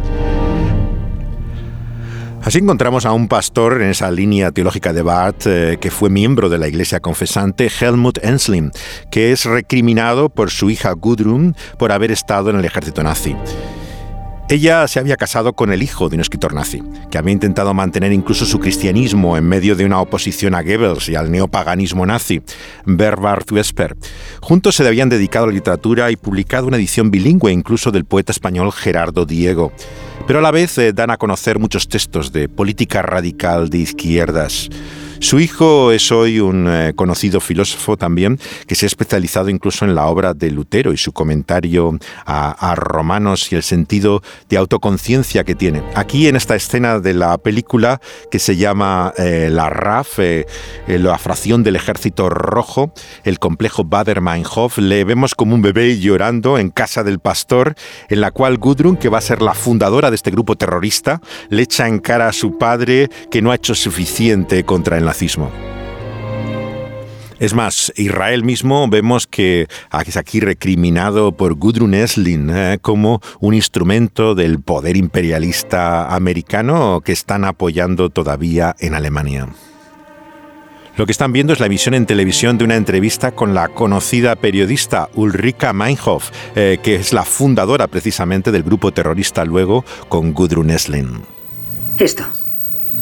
Así 2.44 2.58
encontramos 2.58 3.06
a 3.06 3.12
un 3.12 3.28
pastor 3.28 3.82
en 3.84 3.90
esa 3.90 4.10
línea 4.10 4.52
teológica 4.52 4.94
de 4.94 5.04
Barth 5.04 5.46
eh, 5.46 5.78
que 5.80 5.92
fue 5.92 6.10
miembro 6.10 6.50
de 6.50 6.58
la 6.58 6.68
iglesia 6.68 7.00
confesante, 7.00 7.70
Helmut 7.80 8.18
Enslim, 8.24 8.72
que 9.12 9.32
es 9.32 9.46
recriminado 9.46 10.30
por 10.30 10.50
su 10.50 10.72
hija 10.72 10.92
Gudrun 10.94 11.56
por 11.78 11.92
haber 11.92 12.12
estado 12.12 12.50
en 12.50 12.58
el 12.58 12.66
ejército 12.66 13.04
nazi. 13.04 13.36
Ella 14.52 14.86
se 14.90 15.00
había 15.00 15.16
casado 15.16 15.54
con 15.54 15.72
el 15.72 15.82
hijo 15.82 16.10
de 16.10 16.16
un 16.16 16.20
escritor 16.20 16.54
nazi, 16.54 16.84
que 17.10 17.18
había 17.18 17.32
intentado 17.32 17.74
mantener 17.74 18.12
incluso 18.12 18.46
su 18.46 18.60
cristianismo 18.60 19.38
en 19.38 19.48
medio 19.48 19.78
de 19.78 19.86
una 19.86 20.02
oposición 20.02 20.56
a 20.56 20.62
Goebbels 20.62 21.08
y 21.08 21.16
al 21.16 21.32
neopaganismo 21.32 22.06
nazi, 22.06 22.42
Berbart 22.84 23.50
Wesper. 23.50 23.96
Juntos 24.42 24.76
se 24.76 24.86
habían 24.86 25.08
dedicado 25.08 25.46
a 25.46 25.48
la 25.48 25.54
literatura 25.54 26.12
y 26.12 26.18
publicado 26.18 26.68
una 26.68 26.76
edición 26.76 27.12
bilingüe 27.12 27.54
incluso 27.54 27.92
del 27.92 28.04
poeta 28.04 28.34
español 28.34 28.74
Gerardo 28.74 29.26
Diego 29.26 29.72
pero 30.28 30.40
a 30.40 30.42
la 30.42 30.52
vez 30.52 30.78
eh, 30.78 30.94
dan 30.94 31.10
a 31.10 31.18
conocer 31.18 31.60
muchos 31.60 31.88
textos 31.88 32.32
de 32.32 32.48
política 32.48 33.02
radical 33.02 33.70
de 33.70 33.80
izquierdas. 33.80 34.70
Su 35.22 35.40
hijo 35.40 35.92
es 35.92 36.12
hoy 36.12 36.40
un 36.40 36.68
eh, 36.68 36.94
conocido 36.96 37.40
filósofo 37.40 37.96
también 37.96 38.40
que 38.66 38.74
se 38.74 38.86
ha 38.86 38.88
especializado 38.88 39.50
incluso 39.50 39.86
en 39.86 39.94
la 39.94 40.08
obra 40.08 40.34
de 40.34 40.50
Lutero 40.50 40.94
y 40.94 40.98
su 40.98 41.14
comentario 41.14 41.98
a, 42.26 42.74
Romanos 42.76 43.52
y 43.52 43.56
el 43.56 43.62
sentido 43.62 44.24
de 44.50 44.58
autoconciencia 44.58 45.44
que 45.44 45.54
tiene. 45.54 45.84
Aquí 45.94 46.28
en 46.28 46.36
esta 46.36 46.56
escena 46.56 47.00
de 47.00 47.14
la 47.14 47.38
película 47.38 48.02
que 48.32 48.40
se 48.40 48.58
llama 48.58 49.14
eh, 49.16 49.50
La 49.52 49.70
RAF, 49.70 50.18
eh, 50.18 50.48
la 50.88 51.18
fracción 51.20 51.62
del 51.62 51.76
ejército 51.76 52.28
rojo, 52.30 52.92
el 53.24 53.38
complejo 53.38 53.84
Bader-Meinhof, 53.86 54.80
le 54.80 55.04
vemos 55.04 55.36
como 55.36 55.54
un 55.54 55.62
bebé 55.62 56.00
llorando 56.00 56.58
en 56.58 56.72
casa 56.72 57.04
del 57.04 57.20
pastor, 57.20 57.76
en 58.10 58.22
la 58.22 58.32
cual 58.32 58.58
Gudrun, 58.58 58.98
que 58.98 59.10
va 59.10 59.20
a 59.20 59.22
ser 59.22 59.44
la 59.44 59.54
fundadora 59.54 60.10
de 60.10 60.16
este 60.16 60.32
grupo 60.32 60.56
terrorista, 60.56 61.22
le 61.50 61.62
echa 61.62 61.88
en 61.88 62.00
cara 62.00 62.28
a 62.28 62.34
su 62.34 62.58
padre 62.58 63.10
que 63.30 63.44
no 63.44 63.52
ha 63.52 63.56
hecho 63.56 63.76
suficiente 63.76 64.66
contra 64.66 64.98
el 64.98 65.11
es 67.42 67.56
más, 67.56 67.92
Israel 67.96 68.44
mismo 68.44 68.88
vemos 68.88 69.26
que 69.26 69.68
es 70.06 70.16
aquí 70.16 70.40
recriminado 70.40 71.32
por 71.32 71.56
Gudrun 71.56 71.96
Eslin 71.96 72.52
eh, 72.52 72.78
como 72.80 73.20
un 73.40 73.56
instrumento 73.56 74.36
del 74.36 74.60
poder 74.62 74.96
imperialista 74.96 76.14
americano 76.14 77.02
que 77.04 77.14
están 77.14 77.44
apoyando 77.44 78.12
todavía 78.12 78.76
en 78.78 78.94
Alemania. 78.94 79.48
Lo 80.98 81.08
que 81.08 81.14
están 81.14 81.34
viendo 81.34 81.52
es 81.52 81.60
la 81.60 81.66
emisión 81.66 81.96
en 81.96 82.06
televisión 82.06 82.60
de 82.60 82.66
una 82.66 82.76
entrevista 82.76 83.32
con 83.32 83.56
la 83.56 83.70
conocida 83.70 84.36
periodista 84.36 85.10
Ulrika 85.16 85.74
Meinhof, 85.74 86.30
eh, 86.56 86.78
que 86.84 86.94
es 86.94 87.12
la 87.12 87.24
fundadora 87.24 87.88
precisamente 87.88 88.52
del 88.52 88.62
grupo 88.62 88.92
terrorista 88.92 89.46
luego 89.46 89.84
con 90.10 90.34
Gudrun 90.34 90.70
Eslin. 90.70 91.24
Esto. 91.98 92.24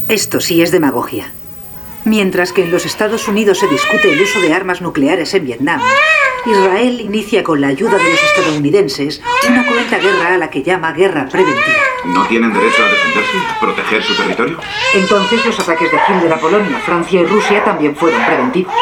Esto 0.07 0.39
sí 0.39 0.61
es 0.61 0.71
demagogia. 0.71 1.33
Mientras 2.05 2.53
que 2.53 2.63
en 2.63 2.71
los 2.71 2.85
Estados 2.85 3.27
Unidos 3.27 3.59
se 3.59 3.67
discute 3.67 4.11
el 4.11 4.21
uso 4.21 4.39
de 4.39 4.53
armas 4.53 4.81
nucleares 4.81 5.33
en 5.33 5.45
Vietnam, 5.45 5.81
Israel 6.45 7.01
inicia 7.01 7.43
con 7.43 7.59
la 7.59 7.67
ayuda 7.67 7.97
de 7.97 8.09
los 8.09 8.23
estadounidenses 8.23 9.21
una 9.47 9.65
cruenta 9.65 9.97
guerra 9.97 10.33
a 10.33 10.37
la 10.37 10.49
que 10.49 10.63
llama 10.63 10.93
guerra 10.93 11.27
preventiva. 11.27 11.77
¿No 12.05 12.25
tienen 12.27 12.53
derecho 12.53 12.81
a 12.83 12.87
defenderse, 12.87 13.37
a 13.49 13.59
proteger 13.59 14.03
su 14.03 14.15
territorio? 14.15 14.57
Entonces 14.93 15.45
los 15.45 15.59
ataques 15.59 15.91
de 15.91 15.97
Hitler 16.07 16.33
a 16.33 16.39
Polonia, 16.39 16.79
Francia 16.85 17.21
y 17.21 17.25
Rusia 17.25 17.63
también 17.63 17.95
fueron 17.95 18.25
preventivos. 18.25 18.73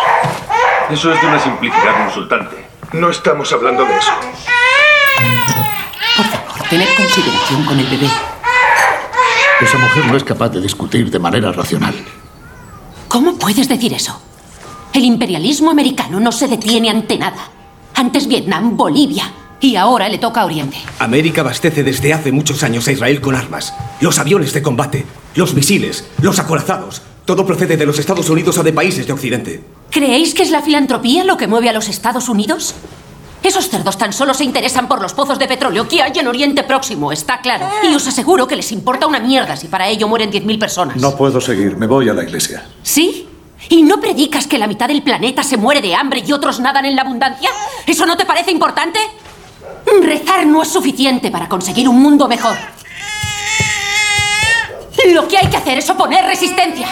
Eso 0.89 1.11
es 1.11 1.21
de 1.21 1.27
una 1.27 1.39
simplicidad 1.39 2.05
insultante. 2.05 2.55
No 2.93 3.09
estamos 3.09 3.51
hablando 3.51 3.83
de 3.83 3.97
eso. 3.97 4.11
Por 6.15 6.25
favor, 6.25 6.69
tened 6.69 6.87
consideración 6.95 7.65
con 7.65 7.79
el 7.79 7.87
bebé. 7.87 8.09
Esa 9.59 9.77
mujer 9.79 10.05
no 10.05 10.15
es 10.15 10.23
capaz 10.23 10.49
de 10.49 10.61
discutir 10.61 11.09
de 11.09 11.19
manera 11.19 11.51
racional. 11.51 11.95
¿Cómo 13.07 13.35
puedes 13.37 13.69
decir 13.69 13.93
eso? 13.93 14.19
El 14.93 15.05
imperialismo 15.05 15.71
americano 15.71 16.19
no 16.19 16.31
se 16.31 16.47
detiene 16.47 16.89
ante 16.89 17.17
nada. 17.17 17.49
Antes 17.95 18.27
Vietnam, 18.27 18.75
Bolivia. 18.75 19.31
Y 19.59 19.75
ahora 19.75 20.07
le 20.07 20.19
toca 20.19 20.41
a 20.41 20.45
Oriente. 20.45 20.77
América 20.99 21.41
abastece 21.41 21.83
desde 21.83 22.13
hace 22.13 22.31
muchos 22.31 22.61
años 22.63 22.87
a 22.87 22.91
Israel 22.91 23.21
con 23.21 23.33
armas. 23.33 23.73
Los 24.01 24.19
aviones 24.19 24.53
de 24.53 24.61
combate, 24.61 25.05
los 25.35 25.55
misiles, 25.55 26.05
los 26.21 26.37
acorazados. 26.37 27.01
Todo 27.25 27.45
procede 27.45 27.75
de 27.75 27.85
los 27.85 27.97
Estados 27.97 28.29
Unidos 28.29 28.57
o 28.57 28.63
de 28.63 28.71
países 28.73 29.07
de 29.07 29.13
Occidente. 29.13 29.63
¿Creéis 29.89 30.33
que 30.33 30.43
es 30.43 30.51
la 30.51 30.61
filantropía 30.61 31.23
lo 31.23 31.37
que 31.37 31.47
mueve 31.47 31.69
a 31.69 31.73
los 31.73 31.89
Estados 31.89 32.29
Unidos? 32.29 32.75
Esos 33.43 33.69
cerdos 33.69 33.97
tan 33.97 34.11
solo 34.13 34.33
se 34.33 34.43
interesan 34.43 34.87
por 34.87 35.01
los 35.01 35.13
pozos 35.13 35.39
de 35.39 35.47
petróleo 35.47 35.87
que 35.87 36.01
hay 36.01 36.11
en 36.17 36.27
Oriente 36.27 36.63
Próximo, 36.63 37.11
está 37.11 37.39
claro. 37.39 37.69
Y 37.83 37.93
os 37.93 38.07
aseguro 38.07 38.47
que 38.47 38.55
les 38.55 38.71
importa 38.71 39.07
una 39.07 39.19
mierda 39.19 39.55
si 39.55 39.67
para 39.67 39.87
ello 39.87 40.07
mueren 40.07 40.31
10.000 40.31 40.59
personas. 40.59 40.97
No 40.97 41.15
puedo 41.15 41.39
seguir, 41.39 41.77
me 41.77 41.87
voy 41.87 42.09
a 42.09 42.13
la 42.13 42.23
iglesia. 42.23 42.65
¿Sí? 42.81 43.27
¿Y 43.69 43.83
no 43.83 43.99
predicas 43.99 44.47
que 44.47 44.57
la 44.57 44.67
mitad 44.67 44.87
del 44.87 45.03
planeta 45.03 45.43
se 45.43 45.57
muere 45.57 45.81
de 45.81 45.95
hambre 45.95 46.23
y 46.25 46.31
otros 46.31 46.59
nadan 46.59 46.85
en 46.85 46.95
la 46.95 47.03
abundancia? 47.03 47.49
¿Eso 47.85 48.05
no 48.05 48.17
te 48.17 48.25
parece 48.25 48.51
importante? 48.51 48.99
Rezar 50.01 50.45
no 50.45 50.63
es 50.63 50.69
suficiente 50.69 51.31
para 51.31 51.47
conseguir 51.47 51.87
un 51.87 52.01
mundo 52.01 52.27
mejor. 52.27 52.57
Lo 55.13 55.27
que 55.27 55.37
hay 55.37 55.47
que 55.47 55.57
hacer 55.57 55.77
es 55.77 55.89
oponer 55.89 56.25
resistencia. 56.25 56.87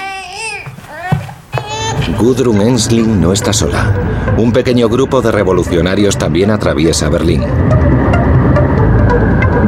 Gudrun 2.17 2.61
Ensling 2.61 3.19
no 3.19 3.33
está 3.33 3.51
sola. 3.51 3.93
Un 4.37 4.51
pequeño 4.51 4.89
grupo 4.89 5.21
de 5.21 5.31
revolucionarios 5.31 6.17
también 6.17 6.51
atraviesa 6.51 7.09
Berlín. 7.09 7.43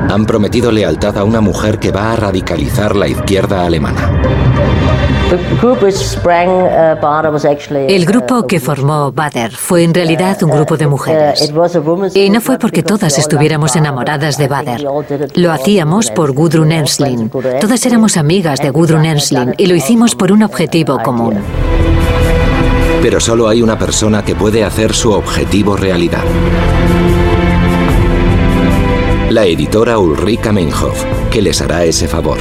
Han 0.10 0.26
prometido 0.26 0.72
lealtad 0.72 1.18
a 1.18 1.24
una 1.24 1.42
mujer 1.42 1.80
que 1.80 1.92
va 1.92 2.14
a 2.14 2.16
radicalizar 2.16 2.96
la 2.96 3.08
izquierda 3.08 3.66
alemana. 3.66 4.12
El 7.74 8.06
grupo 8.06 8.48
que 8.48 8.62
formó 8.62 9.12
Bader 9.12 9.52
fue 9.52 9.84
en 9.84 9.94
realidad 9.94 10.42
un 10.42 10.52
grupo 10.52 10.78
de 10.78 10.88
mujeres. 10.88 11.52
Y 12.14 12.30
no 12.30 12.40
fue 12.40 12.58
porque 12.58 12.82
todas 12.82 13.18
estuviéramos 13.18 13.76
enamoradas 13.76 14.38
de 14.38 14.48
Bader. 14.48 14.86
Lo 15.36 15.52
hacíamos 15.52 16.12
por 16.12 16.32
Gudrun 16.32 16.72
Ensling. 16.72 17.30
Todas 17.60 17.86
éramos 17.86 18.16
amigas 18.16 18.62
de 18.62 18.70
Gudrun 18.70 19.04
Ensling 19.04 19.54
y 19.58 19.66
lo 19.66 19.76
hicimos 19.76 20.16
por 20.16 20.32
un 20.32 20.44
objetivo 20.44 20.98
común. 21.04 21.42
Pero 23.01 23.20
solo 23.20 23.48
hay 23.48 23.62
una 23.62 23.77
persona 23.77 24.24
que 24.24 24.36
puede 24.36 24.63
hacer 24.63 24.94
su 24.94 25.12
objetivo 25.12 25.75
realidad. 25.77 26.24
La 29.30 29.46
editora 29.46 30.00
Ulrika 30.00 30.51
Meinhof, 30.51 31.04
que 31.30 31.42
les 31.42 31.62
hará 31.62 31.84
ese 31.84 32.08
favor. 32.08 32.39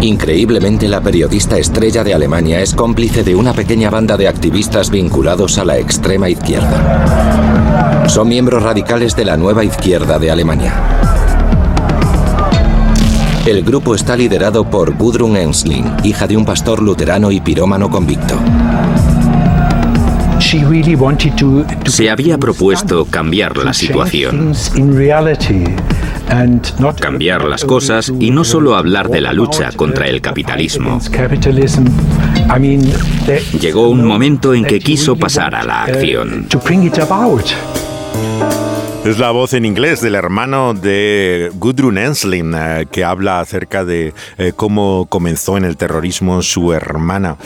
Increíblemente, 0.00 0.86
la 0.86 1.00
periodista 1.00 1.56
estrella 1.56 2.04
de 2.04 2.12
Alemania 2.12 2.60
es 2.60 2.74
cómplice 2.74 3.24
de 3.24 3.34
una 3.34 3.54
pequeña 3.54 3.88
banda 3.88 4.18
de 4.18 4.28
activistas 4.28 4.90
vinculados 4.90 5.56
a 5.56 5.64
la 5.64 5.78
extrema 5.78 6.28
izquierda. 6.28 8.04
Son 8.08 8.28
miembros 8.28 8.62
radicales 8.62 9.16
de 9.16 9.24
la 9.24 9.38
nueva 9.38 9.64
izquierda 9.64 10.18
de 10.18 10.30
Alemania. 10.30 11.13
El 13.46 13.62
grupo 13.62 13.94
está 13.94 14.16
liderado 14.16 14.64
por 14.70 14.96
Gudrun 14.96 15.36
Ensling, 15.36 15.84
hija 16.02 16.26
de 16.26 16.34
un 16.34 16.46
pastor 16.46 16.80
luterano 16.82 17.30
y 17.30 17.42
pirómano 17.42 17.90
convicto. 17.90 18.38
Se 21.84 22.08
había 22.10 22.38
propuesto 22.38 23.04
cambiar 23.04 23.58
la 23.58 23.74
situación, 23.74 24.54
cambiar 26.98 27.44
las 27.44 27.66
cosas 27.66 28.10
y 28.18 28.30
no 28.30 28.44
solo 28.44 28.76
hablar 28.76 29.10
de 29.10 29.20
la 29.20 29.34
lucha 29.34 29.72
contra 29.72 30.08
el 30.08 30.22
capitalismo. 30.22 30.98
Llegó 33.60 33.88
un 33.90 34.06
momento 34.06 34.54
en 34.54 34.64
que 34.64 34.80
quiso 34.80 35.16
pasar 35.16 35.54
a 35.54 35.64
la 35.64 35.82
acción. 35.84 36.46
Es 39.04 39.18
la 39.18 39.32
voz 39.32 39.52
en 39.52 39.66
inglés 39.66 40.00
del 40.00 40.14
hermano 40.14 40.72
de 40.72 41.50
Gudrun 41.56 41.98
Ensling 41.98 42.54
eh, 42.54 42.86
que 42.90 43.04
habla 43.04 43.40
acerca 43.40 43.84
de 43.84 44.14
eh, 44.38 44.52
cómo 44.56 45.04
comenzó 45.10 45.58
en 45.58 45.66
el 45.66 45.76
terrorismo 45.76 46.40
su 46.40 46.72
hermana. 46.72 47.36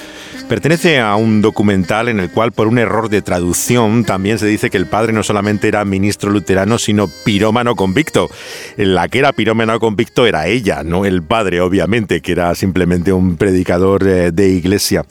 Pertenece 0.49 1.01
a 1.01 1.17
un 1.17 1.43
documental 1.43 2.09
en 2.09 2.21
el 2.21 2.31
cual 2.31 2.53
por 2.53 2.69
un 2.69 2.79
error 2.79 3.09
de 3.09 3.23
traducción 3.23 4.05
también 4.05 4.39
se 4.39 4.47
dice 4.47 4.71
que 4.71 4.77
el 4.77 4.87
padre 4.87 5.13
no 5.13 5.25
solamente 5.25 5.67
era 5.67 5.85
ministro 5.85 6.31
luterano, 6.31 6.79
sino 6.79 7.09
pirómano 7.25 7.75
convicto. 7.75 8.31
La 8.77 9.09
que 9.09 9.19
era 9.19 9.33
pirómano 9.33 9.81
convicto 9.81 10.27
era 10.27 10.47
ella, 10.47 10.85
no 10.85 11.07
el 11.07 11.25
padre, 11.25 11.61
obviamente, 11.61 12.21
que 12.21 12.33
era 12.33 12.55
simplemente 12.55 13.13
un 13.13 13.37
predicador 13.37 14.07
eh, 14.07 14.31
de 14.31 14.49
iglesia. 14.51 15.05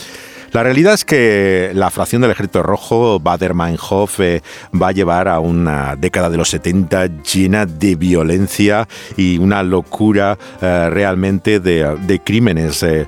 La 0.58 0.64
realidad 0.64 0.96
es 0.96 1.06
que 1.06 1.70
la 1.76 1.92
fracción 1.92 2.24
del 2.24 2.32
Ejército 2.32 2.64
Rojo, 2.64 3.20
Bader-Meinhof, 3.20 4.20
eh, 4.22 4.42
va 4.74 4.88
a 4.88 4.92
llevar 4.92 5.28
a 5.28 5.40
una 5.40 5.96
década 5.96 6.32
de 6.32 6.38
los 6.38 6.50
70 6.50 7.22
llena 7.22 7.68
de 7.68 7.94
violencia 7.94 8.88
y 9.16 9.38
una 9.38 9.62
locura 9.62 10.36
eh, 10.60 10.90
realmente 10.90 11.60
de, 11.60 12.22
crímenes. 12.26 12.82
Eh. 12.82 13.06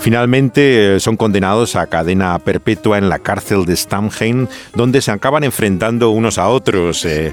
Finalmente 0.00 0.98
son 0.98 1.18
condenados 1.18 1.76
a 1.76 1.86
cadena 1.86 2.38
perpetua 2.38 2.96
en 2.96 3.10
la 3.10 3.18
cárcel 3.18 3.66
de 3.66 3.76
Stamheim, 3.76 4.46
donde 4.74 5.02
se 5.02 5.10
acaban 5.10 5.44
enfrentando 5.44 6.10
unos 6.10 6.38
a 6.38 6.48
otros. 6.48 7.04
Eh, 7.04 7.32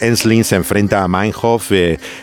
Ensling 0.00 0.44
se 0.44 0.56
enfrenta 0.56 1.02
a 1.02 1.08
Meinhof, 1.08 1.72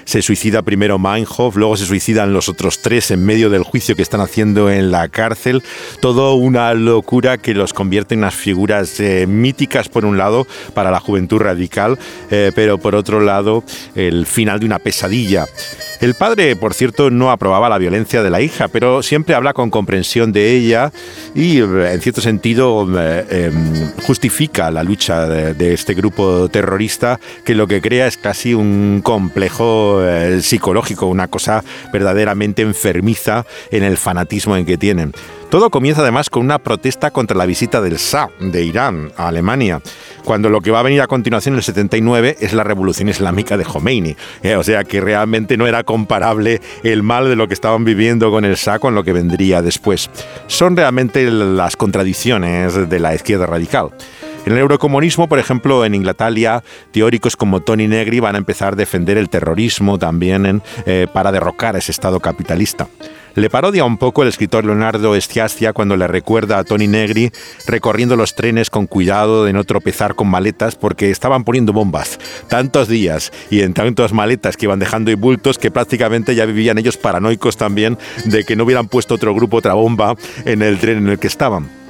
se 0.06 0.22
suicida 0.22 0.62
primero 0.62 1.00
Meinhof, 1.00 1.56
luego 1.56 1.78
se 1.78 1.88
suicidan 1.88 2.32
los 2.32 2.48
otros 2.48 2.84
tres 2.84 3.10
en 3.10 3.26
medio 3.26 3.50
del 3.50 3.64
juicio 3.64 3.96
que 3.96 4.04
están 4.04 4.22
haciendo 4.22 4.70
en 4.70 4.92
la 4.92 5.10
cárcel. 5.10 5.64
Todo 6.00 6.36
una 6.36 6.76
locura 6.76 7.40
que 7.40 7.56
los 7.56 7.74
convierte 7.74 8.14
en 8.14 8.20
unas 8.20 8.36
figuras 8.36 9.00
míticas 9.28 9.90
por 9.90 10.06
un 10.06 10.16
lado 10.16 10.46
para 10.76 10.92
la 10.92 11.00
juventud 11.00 11.40
radical, 11.40 11.98
pero 12.30 12.78
por 12.78 12.94
otro 12.94 13.20
lado 13.20 13.64
el 13.96 14.28
final 14.28 14.60
de 14.60 14.68
una 14.68 14.78
pesadilla. 14.78 15.48
El 16.02 16.16
padre, 16.16 16.56
por 16.56 16.74
cierto, 16.74 17.12
no 17.12 17.30
aprobaba 17.30 17.70
la 17.70 17.78
violencia 17.78 18.24
de 18.24 18.32
la 18.32 18.42
hija, 18.42 18.68
pero 18.70 19.04
siempre 19.04 19.36
habla 19.36 19.54
con 19.54 19.70
comprensión 19.70 20.32
de 20.32 20.56
ella 20.56 20.92
y, 21.36 21.60
en 21.60 22.02
cierto 22.02 22.22
sentido, 22.22 22.88
eh, 22.98 23.52
justifica 24.02 24.72
la 24.72 24.84
lucha 24.84 25.28
de, 25.28 25.74
este 25.74 25.94
grupo 25.94 26.50
terrorista 26.50 27.20
que 27.46 27.54
lo 27.54 27.68
que 27.68 27.82
crea 27.82 28.08
es 28.08 28.18
casi 28.18 28.56
un 28.56 29.02
complejo 29.04 30.02
eh, 30.04 30.42
psicológico, 30.42 31.06
una 31.06 31.28
cosa 31.28 31.64
verdaderamente 31.94 32.64
enfermiza 32.64 33.46
en 33.70 33.84
el 33.84 33.96
fanatismo 33.98 34.58
en 34.58 34.66
que 34.66 34.80
tienen. 34.80 35.14
Todo 35.52 35.70
comienza 35.70 36.02
además 36.02 36.30
con 36.30 36.46
una 36.46 36.60
protesta 36.60 37.12
contra 37.12 37.36
la 37.36 37.46
visita 37.46 37.82
del 37.82 37.98
Shah 37.98 38.30
de 38.40 38.64
Irán 38.64 39.12
a 39.18 39.28
Alemania, 39.28 39.82
cuando 40.24 40.48
lo 40.48 40.62
que 40.62 40.72
va 40.72 40.80
a 40.80 40.84
venir 40.84 41.02
a 41.02 41.08
continuación 41.08 41.56
en 41.56 41.58
el 41.58 41.64
79 41.64 42.38
es 42.40 42.54
la 42.54 42.64
revolución 42.64 43.10
islámica 43.10 43.58
de 43.58 43.66
Khomeini. 43.66 44.16
Eh, 44.44 44.56
o 44.56 44.64
sea 44.64 44.86
que 44.86 45.02
realmente 45.02 45.58
no 45.58 45.68
era 45.68 45.84
comparable 45.84 46.62
el 46.84 47.04
mal 47.04 47.28
de 47.28 47.36
lo 47.36 47.50
que 47.50 47.54
estaban 47.54 47.84
viviendo 47.84 48.32
con 48.32 48.46
el 48.46 48.56
Shah 48.56 48.80
con 48.80 48.96
lo 48.96 49.04
que 49.04 49.12
vendría 49.12 49.62
después. 49.62 50.10
Son 50.48 50.78
realmente 50.78 51.30
las 51.30 51.76
contradicciones 51.76 52.90
de 52.90 53.00
la 53.02 53.14
izquierda 53.14 53.46
radical. 53.46 53.90
En 54.46 54.54
el 54.54 54.60
eurocomunismo, 54.60 55.28
por 55.28 55.38
ejemplo, 55.38 55.84
en 55.84 55.96
Inglaterra, 55.96 56.64
teóricos 56.92 57.36
como 57.36 57.60
Tony 57.60 57.90
Negri 57.90 58.22
van 58.22 58.36
a 58.36 58.38
empezar 58.38 58.72
a 58.72 58.78
defender 58.78 59.18
el 59.18 59.30
terrorismo 59.30 60.00
también 60.00 60.64
eh, 60.86 61.08
para 61.12 61.34
derrocar 61.34 61.76
ese 61.76 61.92
Estado 61.92 62.22
capitalista. 62.22 62.88
Le 63.34 63.50
parodia 63.50 63.86
un 63.86 63.98
poco 63.98 64.24
el 64.24 64.30
escritor 64.30 64.66
Leonardo 64.66 65.16
Estiastia 65.16 65.72
cuando 65.72 65.96
le 65.96 66.06
recuerda 66.06 66.58
a 66.58 66.66
Tony 66.66 66.88
Negri 66.88 67.32
recorriendo 67.66 68.18
los 68.18 68.36
trenes 68.36 68.70
con 68.70 68.88
cuidado 68.88 69.46
de 69.46 69.54
no 69.54 69.64
tropezar 69.64 70.16
con 70.16 70.28
maletas 70.28 70.76
porque 70.76 71.12
estaban 71.12 71.46
poniendo 71.46 71.72
bombas 71.72 72.20
tantos 72.50 72.90
días 72.90 73.32
y 73.50 73.62
en 73.62 73.74
tantas 73.74 74.12
maletas 74.12 74.58
que 74.58 74.66
iban 74.66 74.80
dejando 74.80 75.12
y 75.12 75.16
bultos 75.16 75.58
que 75.58 75.72
prácticamente 75.72 76.36
ya 76.36 76.46
vivían 76.46 76.78
ellos 76.78 76.98
paranoicos 76.98 77.56
también 77.56 77.98
de 78.26 78.44
que 78.44 78.58
no 78.58 78.66
hubieran 78.66 78.90
puesto 78.90 79.16
otro 79.16 79.34
grupo, 79.34 79.58
otra 79.58 79.76
bomba 79.76 80.16
en 80.44 80.62
el 80.62 80.78
tren 80.80 80.98
en 80.98 81.08
el 81.08 81.18
que 81.18 81.28
estaban. 81.28 81.81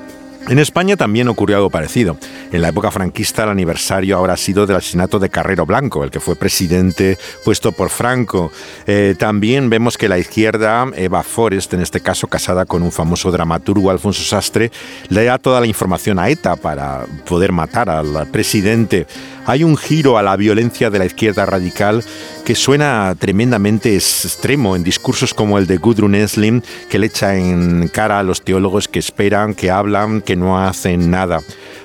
En 0.49 0.59
España 0.59 0.97
también 0.97 1.27
ocurrió 1.27 1.57
algo 1.57 1.69
parecido. 1.69 2.17
En 2.51 2.61
la 2.61 2.69
época 2.69 2.91
franquista 2.91 3.43
el 3.43 3.49
aniversario 3.49 4.17
ahora 4.17 4.33
ha 4.33 4.37
sido 4.37 4.65
del 4.65 4.77
asesinato 4.77 5.19
de 5.19 5.29
Carrero 5.29 5.65
Blanco, 5.65 6.03
el 6.03 6.11
que 6.11 6.19
fue 6.19 6.35
presidente 6.35 7.17
puesto 7.45 7.71
por 7.71 7.89
Franco. 7.89 8.51
Eh, 8.87 9.15
también 9.17 9.69
vemos 9.69 9.97
que 9.97 10.09
la 10.09 10.17
izquierda, 10.17 10.87
Eva 10.95 11.23
Forrest, 11.23 11.73
en 11.73 11.81
este 11.81 12.01
caso 12.01 12.27
casada 12.27 12.65
con 12.65 12.81
un 12.81 12.91
famoso 12.91 13.31
dramaturgo, 13.31 13.91
Alfonso 13.91 14.23
Sastre, 14.23 14.71
le 15.09 15.23
da 15.23 15.37
toda 15.37 15.61
la 15.61 15.67
información 15.67 16.19
a 16.19 16.29
ETA 16.29 16.55
para 16.55 17.05
poder 17.25 17.51
matar 17.51 17.89
al 17.89 18.27
presidente. 18.27 19.07
Hay 19.45 19.63
un 19.63 19.75
giro 19.75 20.17
a 20.17 20.23
la 20.23 20.35
violencia 20.35 20.89
de 20.89 20.99
la 20.99 21.05
izquierda 21.05 21.45
radical 21.45 22.03
que 22.45 22.55
suena 22.55 23.15
tremendamente 23.17 23.95
extremo 23.95 24.75
en 24.75 24.83
discursos 24.83 25.33
como 25.33 25.57
el 25.57 25.67
de 25.67 25.77
Gudrun 25.77 26.15
Eslim, 26.15 26.61
que 26.89 26.99
le 26.99 27.07
echa 27.07 27.35
en 27.35 27.87
cara 27.87 28.19
a 28.19 28.23
los 28.23 28.43
teólogos 28.43 28.87
que 28.87 28.99
esperan, 28.99 29.53
que 29.55 29.71
hablan, 29.71 30.21
que 30.21 30.35
no 30.35 30.59
hacen 30.59 31.09
nada. 31.09 31.41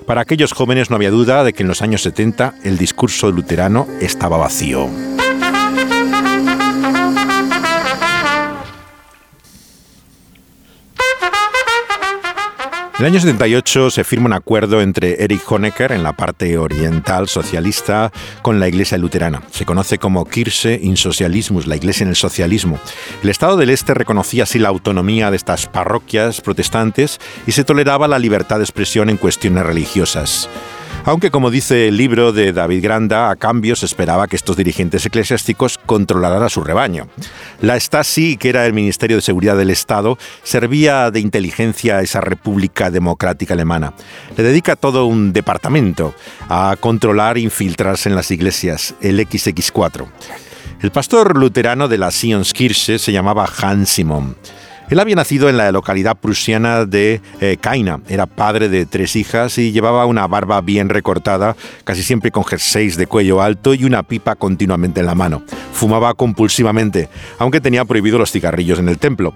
Para 0.06 0.20
aquellos 0.20 0.52
jóvenes 0.52 0.90
no 0.90 0.96
había 0.96 1.10
duda 1.10 1.44
de 1.44 1.52
que 1.52 1.62
en 1.62 1.68
los 1.68 1.82
años 1.82 2.02
70 2.02 2.54
el 2.62 2.78
discurso 2.78 3.30
luterano 3.32 3.88
estaba 4.00 4.36
vacío. 4.36 4.88
En 12.98 13.04
el 13.04 13.12
año 13.12 13.20
78 13.20 13.90
se 13.90 14.04
firma 14.04 14.24
un 14.24 14.32
acuerdo 14.32 14.80
entre 14.80 15.22
Erich 15.22 15.42
Honecker 15.46 15.92
en 15.92 16.02
la 16.02 16.14
parte 16.14 16.56
oriental 16.56 17.28
socialista 17.28 18.10
con 18.40 18.58
la 18.58 18.68
Iglesia 18.68 18.96
luterana. 18.96 19.42
Se 19.50 19.66
conoce 19.66 19.98
como 19.98 20.24
Kirche 20.24 20.80
in 20.82 20.96
Socialismus, 20.96 21.66
la 21.66 21.76
Iglesia 21.76 22.04
en 22.04 22.08
el 22.08 22.16
socialismo. 22.16 22.80
El 23.22 23.28
Estado 23.28 23.58
del 23.58 23.68
Este 23.68 23.92
reconocía 23.92 24.44
así 24.44 24.58
la 24.58 24.70
autonomía 24.70 25.30
de 25.30 25.36
estas 25.36 25.66
parroquias 25.66 26.40
protestantes 26.40 27.18
y 27.46 27.52
se 27.52 27.64
toleraba 27.64 28.08
la 28.08 28.18
libertad 28.18 28.56
de 28.56 28.64
expresión 28.64 29.10
en 29.10 29.18
cuestiones 29.18 29.66
religiosas 29.66 30.48
aunque 31.04 31.30
como 31.30 31.50
dice 31.50 31.88
el 31.88 31.96
libro 31.96 32.32
de 32.32 32.52
David 32.52 32.82
Granda, 32.82 33.30
a 33.30 33.36
cambio 33.36 33.76
se 33.76 33.86
esperaba 33.86 34.26
que 34.26 34.36
estos 34.36 34.56
dirigentes 34.56 35.04
eclesiásticos 35.06 35.78
controlaran 35.78 36.42
a 36.42 36.48
su 36.48 36.64
rebaño. 36.64 37.08
La 37.60 37.78
Stasi, 37.78 38.36
que 38.36 38.48
era 38.48 38.66
el 38.66 38.72
Ministerio 38.72 39.16
de 39.16 39.22
Seguridad 39.22 39.56
del 39.56 39.70
Estado, 39.70 40.18
servía 40.42 41.10
de 41.10 41.20
inteligencia 41.20 41.98
a 41.98 42.02
esa 42.02 42.20
República 42.20 42.90
Democrática 42.90 43.54
Alemana. 43.54 43.94
Le 44.36 44.44
dedica 44.44 44.76
todo 44.76 45.06
un 45.06 45.32
departamento 45.32 46.14
a 46.48 46.76
controlar 46.78 47.36
e 47.36 47.40
infiltrarse 47.40 48.08
en 48.08 48.14
las 48.14 48.30
iglesias, 48.30 48.94
el 49.00 49.18
XX4. 49.20 50.06
El 50.82 50.90
pastor 50.90 51.36
luterano 51.36 51.88
de 51.88 51.98
la 51.98 52.10
Sionskirche 52.10 52.98
se 52.98 53.12
llamaba 53.12 53.48
Hans 53.60 53.88
Simon. 53.88 54.36
Él 54.88 55.00
había 55.00 55.16
nacido 55.16 55.48
en 55.48 55.56
la 55.56 55.72
localidad 55.72 56.16
prusiana 56.16 56.84
de 56.84 57.20
eh, 57.40 57.56
Kaina, 57.60 58.00
era 58.08 58.26
padre 58.26 58.68
de 58.68 58.86
tres 58.86 59.16
hijas 59.16 59.58
y 59.58 59.72
llevaba 59.72 60.06
una 60.06 60.26
barba 60.28 60.60
bien 60.60 60.88
recortada, 60.88 61.56
casi 61.84 62.04
siempre 62.04 62.30
con 62.30 62.44
jerseys 62.44 62.96
de 62.96 63.08
cuello 63.08 63.42
alto 63.42 63.74
y 63.74 63.84
una 63.84 64.04
pipa 64.04 64.36
continuamente 64.36 65.00
en 65.00 65.06
la 65.06 65.16
mano. 65.16 65.42
Fumaba 65.72 66.14
compulsivamente, 66.14 67.08
aunque 67.38 67.60
tenía 67.60 67.84
prohibido 67.84 68.18
los 68.18 68.30
cigarrillos 68.30 68.78
en 68.78 68.88
el 68.88 68.98
templo. 68.98 69.34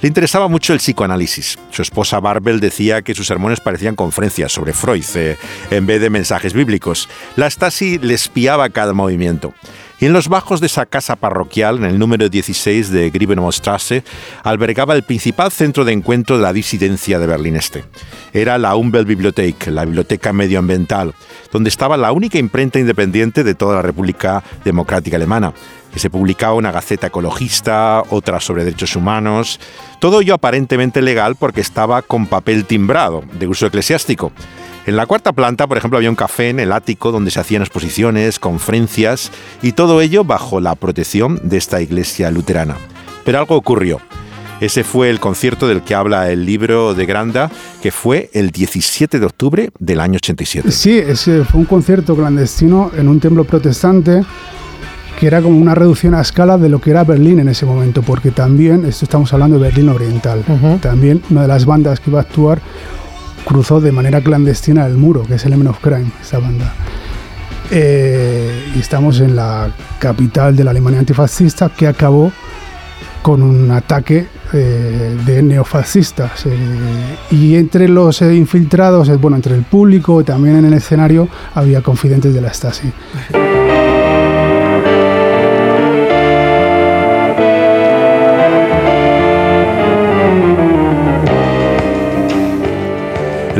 Le 0.00 0.08
interesaba 0.08 0.48
mucho 0.48 0.72
el 0.72 0.78
psicoanálisis. 0.78 1.58
Su 1.70 1.82
esposa 1.82 2.20
Barbel 2.20 2.60
decía 2.60 3.02
que 3.02 3.14
sus 3.14 3.26
sermones 3.26 3.60
parecían 3.60 3.96
conferencias 3.96 4.52
sobre 4.52 4.74
Freud 4.74 5.04
eh, 5.14 5.36
en 5.70 5.86
vez 5.86 6.00
de 6.00 6.10
mensajes 6.10 6.52
bíblicos. 6.52 7.08
La 7.36 7.50
Stasi 7.50 7.98
le 7.98 8.14
espiaba 8.14 8.68
cada 8.68 8.92
movimiento. 8.92 9.54
Y 9.98 10.04
en 10.04 10.12
los 10.12 10.28
bajos 10.28 10.60
de 10.60 10.66
esa 10.66 10.84
casa 10.84 11.16
parroquial, 11.16 11.78
en 11.78 11.84
el 11.84 11.98
número 11.98 12.28
16 12.28 12.90
de 12.90 13.10
Griebenstrasse, 13.10 14.04
albergaba 14.42 14.94
el 14.94 15.02
principal 15.02 15.50
centro 15.50 15.86
de 15.86 15.92
encuentro 15.92 16.36
de 16.36 16.42
la 16.42 16.52
disidencia 16.52 17.18
de 17.18 17.26
Berlín 17.26 17.56
Este. 17.56 17.84
Era 18.34 18.58
la 18.58 18.76
Umweltbibliothek, 18.76 19.68
la 19.68 19.86
biblioteca 19.86 20.34
medioambiental, 20.34 21.14
donde 21.50 21.70
estaba 21.70 21.96
la 21.96 22.12
única 22.12 22.38
imprenta 22.38 22.78
independiente 22.78 23.42
de 23.42 23.54
toda 23.54 23.76
la 23.76 23.82
República 23.82 24.44
Democrática 24.64 25.16
Alemana 25.16 25.54
que 25.96 26.00
se 26.00 26.10
publicaba 26.10 26.52
una 26.52 26.72
gaceta 26.72 27.06
ecologista, 27.06 28.02
otra 28.10 28.38
sobre 28.38 28.66
derechos 28.66 28.96
humanos, 28.96 29.58
todo 29.98 30.20
ello 30.20 30.34
aparentemente 30.34 31.00
legal 31.00 31.36
porque 31.36 31.62
estaba 31.62 32.02
con 32.02 32.26
papel 32.26 32.66
timbrado, 32.66 33.24
de 33.32 33.46
uso 33.46 33.64
eclesiástico. 33.64 34.30
En 34.84 34.94
la 34.94 35.06
cuarta 35.06 35.32
planta, 35.32 35.66
por 35.66 35.78
ejemplo, 35.78 35.96
había 35.96 36.10
un 36.10 36.14
café 36.14 36.50
en 36.50 36.60
el 36.60 36.72
ático 36.72 37.12
donde 37.12 37.30
se 37.30 37.40
hacían 37.40 37.62
exposiciones, 37.62 38.38
conferencias 38.38 39.32
y 39.62 39.72
todo 39.72 40.02
ello 40.02 40.22
bajo 40.22 40.60
la 40.60 40.74
protección 40.74 41.40
de 41.42 41.56
esta 41.56 41.80
iglesia 41.80 42.30
luterana. 42.30 42.76
Pero 43.24 43.38
algo 43.38 43.56
ocurrió. 43.56 43.98
Ese 44.60 44.84
fue 44.84 45.08
el 45.08 45.18
concierto 45.18 45.66
del 45.66 45.80
que 45.80 45.94
habla 45.94 46.30
el 46.30 46.44
libro 46.44 46.92
de 46.92 47.06
Granda, 47.06 47.50
que 47.80 47.90
fue 47.90 48.28
el 48.34 48.50
17 48.50 49.18
de 49.18 49.24
octubre 49.24 49.70
del 49.78 50.00
año 50.00 50.16
87. 50.16 50.70
Sí, 50.72 50.98
ese 50.98 51.42
fue 51.44 51.60
un 51.60 51.66
concierto 51.66 52.14
clandestino 52.14 52.90
en 52.94 53.08
un 53.08 53.18
templo 53.18 53.44
protestante 53.44 54.22
que 55.18 55.26
era 55.26 55.40
como 55.40 55.58
una 55.58 55.74
reducción 55.74 56.14
a 56.14 56.20
escala 56.20 56.58
de 56.58 56.68
lo 56.68 56.80
que 56.80 56.90
era 56.90 57.04
Berlín 57.04 57.38
en 57.38 57.48
ese 57.48 57.66
momento, 57.66 58.02
porque 58.02 58.30
también, 58.30 58.84
esto 58.84 59.04
estamos 59.04 59.32
hablando 59.32 59.58
de 59.58 59.62
Berlín 59.62 59.88
Oriental, 59.88 60.44
también 60.80 61.22
una 61.30 61.42
de 61.42 61.48
las 61.48 61.64
bandas 61.64 62.00
que 62.00 62.10
iba 62.10 62.20
a 62.20 62.22
actuar 62.22 62.60
cruzó 63.46 63.80
de 63.80 63.92
manera 63.92 64.20
clandestina 64.20 64.84
el 64.86 64.96
muro, 64.96 65.22
que 65.22 65.34
es 65.34 65.46
Element 65.46 65.70
of 65.70 65.78
Crime, 65.80 66.10
esa 66.20 66.38
banda. 66.38 66.72
Eh, 67.70 68.72
y 68.74 68.78
estamos 68.78 69.20
en 69.20 69.36
la 69.36 69.70
capital 69.98 70.54
de 70.54 70.64
la 70.64 70.70
Alemania 70.70 71.00
antifascista 71.00 71.68
que 71.68 71.86
acabó 71.86 72.30
con 73.22 73.42
un 73.42 73.70
ataque 73.70 74.26
eh, 74.52 75.16
de 75.24 75.42
neofascistas. 75.42 76.46
Eh, 76.46 76.56
y 77.30 77.56
entre 77.56 77.88
los 77.88 78.20
infiltrados, 78.22 79.08
bueno, 79.20 79.36
entre 79.36 79.54
el 79.54 79.62
público 79.62 80.20
y 80.20 80.24
también 80.24 80.56
en 80.56 80.66
el 80.66 80.74
escenario 80.74 81.28
había 81.54 81.82
confidentes 81.82 82.34
de 82.34 82.40
la 82.40 82.52
Stasi. 82.52 82.92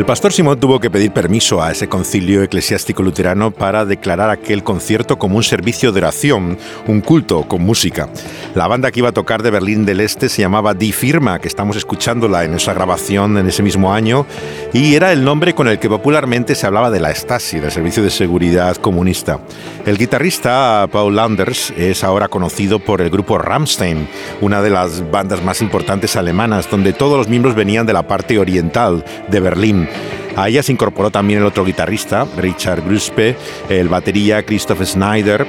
Pastor 0.07 0.33
Simón 0.33 0.61
tuvo 0.61 0.79
que 0.79 0.89
pedir 0.89 1.11
permiso 1.11 1.61
a 1.61 1.73
ese 1.73 1.89
concilio 1.89 2.45
eclesiástico 2.45 3.03
luterano 3.03 3.51
para 3.51 3.85
declarar 3.85 4.31
aquel 4.31 4.63
concierto 4.63 5.19
como 5.19 5.37
un 5.37 5.43
servicio 5.43 5.91
de 5.91 5.99
oración, 5.99 6.59
un 6.87 7.01
culto 7.01 7.43
con 7.49 7.63
música. 7.63 8.09
La 8.55 8.69
banda 8.69 8.93
que 8.93 9.01
iba 9.01 9.09
a 9.09 9.13
tocar 9.13 9.43
de 9.43 9.51
Berlín 9.51 9.85
del 9.85 9.99
Este 9.99 10.29
se 10.29 10.43
llamaba 10.43 10.75
Die 10.75 10.93
Firma, 10.93 11.41
que 11.41 11.49
estamos 11.49 11.77
escuchándola 11.77 12.45
en 12.45 12.55
esa 12.55 12.73
grabación 12.73 13.37
en 13.37 13.49
ese 13.49 13.65
mismo 13.65 13.93
año, 13.93 14.27
y 14.73 14.95
era 14.95 15.11
el 15.11 15.25
nombre 15.25 15.57
con 15.57 15.67
el 15.67 15.81
que 15.81 15.89
popularmente 15.89 16.55
se 16.55 16.69
hablaba 16.69 16.93
de 16.93 17.01
la 17.01 17.13
Stasi, 17.13 17.59
del 17.59 17.73
Servicio 17.73 18.05
de 18.05 18.11
Seguridad 18.11 18.77
Comunista. 18.77 19.41
El 19.85 19.99
guitarrista 19.99 20.89
Paul 20.91 21.17
Landers 21.17 21.73
es 21.77 22.05
ahora 22.05 22.29
conocido 22.29 22.79
por 22.79 23.01
el 23.01 23.11
grupo 23.11 23.39
Rammstein, 23.39 24.09
una 24.41 24.63
de 24.63 24.71
las 24.71 25.11
bandas 25.11 25.43
más 25.43 25.61
importantes 25.61 26.15
alemanas, 26.15 26.71
donde 26.71 26.93
todos 26.93 27.19
los 27.19 27.29
miembros 27.29 27.57
venían 27.57 27.87
de 27.87 27.93
la 27.93 28.07
parte 28.07 28.39
oriental 28.39 29.05
de 29.29 29.41
Berlín. 29.41 29.89
A 30.37 30.49
ella 30.49 30.63
se 30.63 30.73
incorporó 30.73 31.11
también 31.11 31.41
el 31.41 31.47
otro 31.47 31.65
guitarrista, 31.65 32.27
Richard 32.37 32.83
Gruspe, 32.85 33.37
el 33.71 33.89
batería 33.89 34.45
Christoph 34.45 34.83
Snyder, 34.83 35.47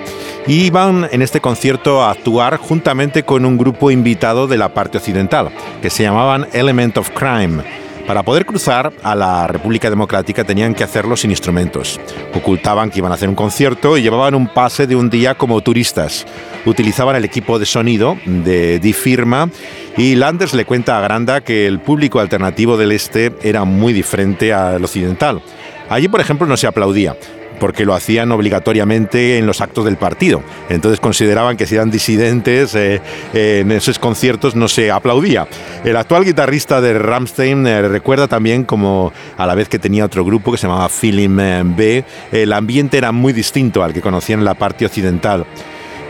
y 0.48 0.66
iban 0.66 1.10
en 1.12 1.22
este 1.22 1.42
concierto 1.42 2.02
a 2.02 2.12
actuar 2.12 2.58
juntamente 2.58 3.24
con 3.24 3.46
un 3.46 3.58
grupo 3.58 3.92
invitado 3.92 4.48
de 4.48 4.58
la 4.58 4.74
parte 4.74 4.98
occidental, 4.98 5.50
que 5.82 5.90
se 5.90 6.04
llamaban 6.04 6.48
Element 6.54 6.98
of 6.98 7.10
Crime. 7.10 7.87
Para 8.08 8.24
poder 8.24 8.46
cruzar 8.46 8.94
a 9.04 9.16
la 9.16 9.48
República 9.48 9.90
Democrática 9.90 10.46
tenían 10.46 10.74
que 10.74 10.86
hacerlo 10.86 11.18
sin 11.18 11.30
instrumentos. 11.30 12.00
Ocultaban 12.34 12.90
que 12.90 13.00
iban 13.00 13.12
a 13.12 13.16
hacer 13.16 13.28
un 13.28 13.36
concierto 13.36 13.98
y 13.98 14.02
llevaban 14.02 14.34
un 14.34 14.48
pase 14.48 14.88
de 14.88 14.96
un 14.96 15.10
día 15.10 15.36
como 15.36 15.60
turistas. 15.60 16.26
Utilizaban 16.66 17.18
el 17.18 17.26
equipo 17.26 17.60
de 17.60 17.66
sonido 17.66 18.18
de 18.26 18.80
Di 18.80 18.94
Firma 18.94 19.50
y 19.98 20.16
Landers 20.16 20.54
le 20.54 20.64
cuenta 20.64 20.98
a 20.98 21.02
Granda 21.02 21.42
que 21.42 21.68
el 21.68 21.80
público 21.80 22.22
alternativo 22.22 22.78
del 22.78 22.94
este 22.94 23.34
era 23.44 23.66
muy 23.66 23.92
diferente 23.92 24.54
al 24.54 24.86
occidental. 24.86 25.42
Allí, 25.90 26.08
por 26.08 26.22
ejemplo, 26.22 26.48
no 26.48 26.56
se 26.56 26.68
aplaudía 26.68 27.14
porque 27.60 27.86
lo 27.86 27.94
hacían 27.94 28.32
obligatoriamente 28.32 29.38
en 29.38 29.46
los 29.46 29.62
actos 29.62 29.86
del 29.86 29.98
partido. 29.98 30.44
Entonces 30.70 31.00
consideraban 31.00 31.58
que 31.58 31.66
si 31.66 31.76
eran 31.76 31.92
disidentes 31.92 32.76
eh, 32.76 33.02
en 33.34 33.72
esos 33.72 34.00
conciertos 34.00 34.56
no 34.56 34.68
se 34.68 34.92
aplaudía. 34.92 35.48
El 35.84 35.98
actual 35.98 36.26
guitarrista 36.26 36.82
de 36.82 36.98
Ramstein 36.98 37.68
eh, 37.68 37.88
recuerda 37.88 38.28
también 38.28 38.64
como 38.64 39.12
a 39.38 39.46
la 39.46 39.56
vez 39.56 39.70
que 39.70 39.80
tenía 39.80 40.06
otro 40.06 40.24
grupo 40.26 40.52
que 40.52 40.58
se 40.58 40.68
llamaba 40.68 40.90
Film 40.90 41.38
B, 41.76 42.04
el 42.32 42.54
ambiente 42.54 42.98
era 42.98 43.12
muy 43.12 43.34
distinto 43.34 43.84
al 43.84 43.94
que 43.94 44.02
conocían 44.02 44.40
en 44.40 44.46
la 44.46 44.56
parte 44.56 44.86
occidental. 44.86 45.46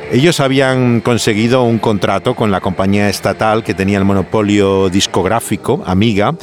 Ellos 0.10 0.40
habían 0.40 1.02
conseguido 1.02 1.64
un 1.64 1.80
contrato 1.80 2.34
con 2.34 2.50
la 2.50 2.62
compañía 2.62 3.10
estatal 3.10 3.62
que 3.64 3.74
tenía 3.74 3.98
el 3.98 4.06
monopolio 4.06 4.88
discográfico, 4.90 5.84
Amiga, 5.86 6.34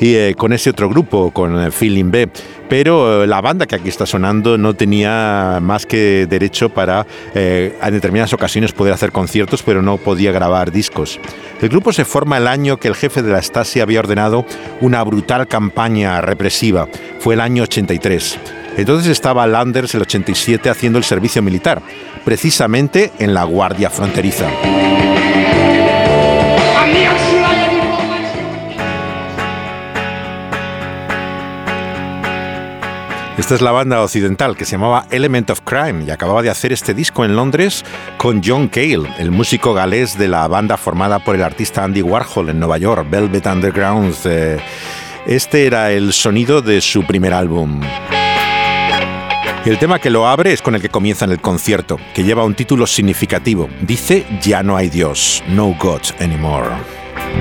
y 0.00 0.14
eh, 0.14 0.34
con 0.36 0.52
ese 0.52 0.70
otro 0.70 0.88
grupo, 0.88 1.30
con 1.30 1.72
Feeling 1.72 2.10
B. 2.10 2.28
Pero 2.68 3.24
la 3.26 3.40
banda 3.40 3.66
que 3.66 3.76
aquí 3.76 3.88
está 3.88 4.04
sonando 4.04 4.58
no 4.58 4.74
tenía 4.74 5.58
más 5.62 5.86
que 5.86 6.26
derecho 6.28 6.68
para 6.68 7.06
en 7.34 7.92
determinadas 7.94 8.34
ocasiones 8.34 8.72
poder 8.72 8.92
hacer 8.92 9.10
conciertos, 9.10 9.62
pero 9.62 9.80
no 9.80 9.96
podía 9.96 10.32
grabar 10.32 10.70
discos. 10.70 11.18
El 11.62 11.70
grupo 11.70 11.92
se 11.92 12.04
forma 12.04 12.36
el 12.36 12.46
año 12.46 12.76
que 12.76 12.88
el 12.88 12.94
jefe 12.94 13.22
de 13.22 13.32
la 13.32 13.40
Stasi 13.40 13.80
había 13.80 14.00
ordenado 14.00 14.44
una 14.82 15.02
brutal 15.02 15.48
campaña 15.48 16.20
represiva. 16.20 16.88
Fue 17.20 17.34
el 17.34 17.40
año 17.40 17.62
83. 17.62 18.38
Entonces 18.78 19.10
estaba 19.10 19.44
Landers 19.48 19.92
el 19.96 20.02
87 20.02 20.70
haciendo 20.70 20.98
el 20.98 21.04
servicio 21.04 21.42
militar, 21.42 21.82
precisamente 22.24 23.10
en 23.18 23.34
la 23.34 23.42
Guardia 23.42 23.90
Fronteriza. 23.90 24.46
Esta 33.38 33.54
es 33.54 33.62
la 33.62 33.70
banda 33.70 34.02
occidental 34.02 34.56
que 34.56 34.64
se 34.64 34.72
llamaba 34.72 35.06
Element 35.10 35.50
of 35.50 35.60
Crime 35.60 36.02
y 36.04 36.10
acababa 36.10 36.42
de 36.42 36.50
hacer 36.50 36.72
este 36.72 36.92
disco 36.92 37.24
en 37.24 37.36
Londres 37.36 37.84
con 38.16 38.42
John 38.44 38.66
Cale, 38.66 39.08
el 39.18 39.30
músico 39.30 39.72
galés 39.72 40.18
de 40.18 40.26
la 40.26 40.48
banda 40.48 40.76
formada 40.76 41.20
por 41.20 41.36
el 41.36 41.44
artista 41.44 41.84
Andy 41.84 42.02
Warhol 42.02 42.50
en 42.50 42.58
Nueva 42.58 42.78
York, 42.78 43.06
Velvet 43.08 43.46
Underground. 43.46 44.16
Eh, 44.24 44.58
este 45.26 45.66
era 45.66 45.92
el 45.92 46.12
sonido 46.12 46.62
de 46.62 46.80
su 46.80 47.06
primer 47.06 47.32
álbum. 47.32 47.80
El 49.64 49.78
tema 49.78 50.00
que 50.00 50.10
lo 50.10 50.26
abre 50.26 50.52
es 50.52 50.60
con 50.60 50.74
el 50.74 50.82
que 50.82 50.88
comienza 50.88 51.24
en 51.24 51.30
el 51.30 51.40
concierto, 51.40 51.96
que 52.14 52.24
lleva 52.24 52.44
un 52.44 52.54
título 52.54 52.88
significativo. 52.88 53.68
Dice, 53.82 54.26
ya 54.42 54.64
no 54.64 54.76
hay 54.76 54.88
Dios, 54.88 55.44
no 55.48 55.76
God 55.78 56.02
anymore. 56.18 56.70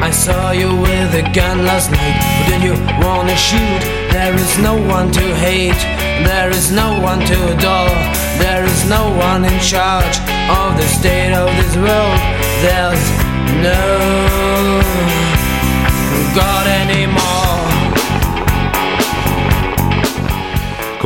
I 0.04 0.12
saw 0.12 0.54
you 0.54 0.70
with 0.80 1.16
a 1.16 1.24
gun 1.34 1.66
last 1.66 1.90
night. 1.92 2.64
You? 2.64 4.07
There 4.18 4.34
is 4.34 4.58
no 4.58 4.74
one 4.74 5.12
to 5.12 5.36
hate. 5.36 5.80
There 6.26 6.50
is 6.50 6.72
no 6.72 7.00
one 7.00 7.20
to 7.20 7.38
adore. 7.54 7.98
There 8.42 8.66
is 8.66 8.90
no 8.90 9.16
one 9.16 9.46
in 9.46 9.60
charge 9.60 10.18
of 10.50 10.76
the 10.76 10.88
state 10.88 11.34
of 11.34 11.46
this 11.58 11.76
world. 11.76 12.20
There's 12.66 13.06
no 13.62 14.82
God 16.34 16.66
anymore. 16.66 17.37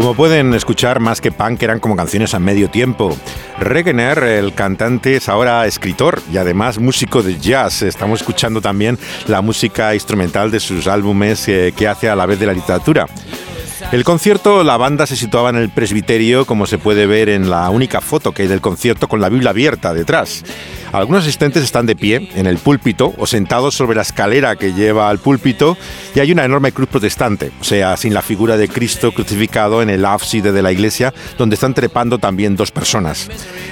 Como 0.02 0.16
pueden 0.16 0.52
escuchar, 0.56 1.00
más 1.00 1.22
que 1.22 1.32
punk 1.32 1.62
eran 1.62 1.80
como 1.80 1.96
canciones 1.96 2.34
a 2.34 2.40
medio 2.40 2.72
tiempo. 2.72 3.16
Regener, 3.60 4.18
el 4.24 4.56
cantante, 4.56 5.18
es 5.18 5.30
ahora 5.30 5.68
escritor 5.68 6.24
y 6.34 6.38
además 6.38 6.80
músico 6.80 7.22
de 7.22 7.38
jazz. 7.38 7.84
Estamos 7.84 8.22
escuchando 8.22 8.62
también 8.62 8.98
la 9.28 9.42
música 9.42 9.94
instrumental 9.94 10.50
de 10.50 10.60
sus 10.60 10.88
álbumes 10.88 11.48
eh, 11.48 11.72
que 11.78 11.88
hace 11.88 12.10
a 12.10 12.16
la 12.16 12.26
vez 12.26 12.40
de 12.40 12.48
la 12.48 12.54
literatura. 12.54 13.06
El 13.92 14.04
concierto, 14.04 14.64
la 14.64 14.76
banda 14.76 15.06
se 15.06 15.16
situaba 15.16 15.52
en 15.52 15.58
el 15.58 15.70
presbiterio, 15.70 16.48
como 16.48 16.66
se 16.66 16.80
puede 16.80 17.06
ver 17.06 17.30
en 17.30 17.52
la 17.52 17.70
única 17.70 18.02
foto 18.02 18.32
que 18.32 18.42
hay 18.42 18.48
del 18.48 18.60
concierto, 18.60 19.08
con 19.08 19.22
la 19.22 19.30
Biblia 19.30 19.52
abierta 19.52 19.94
detrás. 19.94 20.44
Algunos 20.94 21.24
asistentes 21.24 21.64
están 21.64 21.86
de 21.86 21.96
pie 21.96 22.30
en 22.36 22.48
el 22.48 22.58
púlpito 22.58 23.14
o 23.18 23.26
sentados 23.26 23.76
sobre 23.76 23.96
la 23.96 24.02
escalera 24.02 24.58
que 24.58 24.74
lleva 24.74 25.10
al 25.10 25.20
púlpito 25.20 25.78
y 26.14 26.20
hay 26.20 26.34
una 26.34 26.44
enorme 26.44 26.74
cruz 26.74 26.90
protestante, 26.90 27.52
o 27.62 27.64
sea, 27.64 27.96
sin 27.96 28.14
la 28.14 28.22
figura 28.22 28.58
de 28.58 28.68
Cristo 28.68 29.14
crucificado 29.14 29.82
en 29.82 29.90
el 29.90 30.04
ábside 30.04 30.52
de 30.52 30.62
la 30.62 30.74
iglesia, 30.74 31.14
donde 31.38 31.54
están 31.54 31.74
trepando 31.74 32.20
también 32.20 32.58
dos 32.58 32.72
personas. 32.72 33.30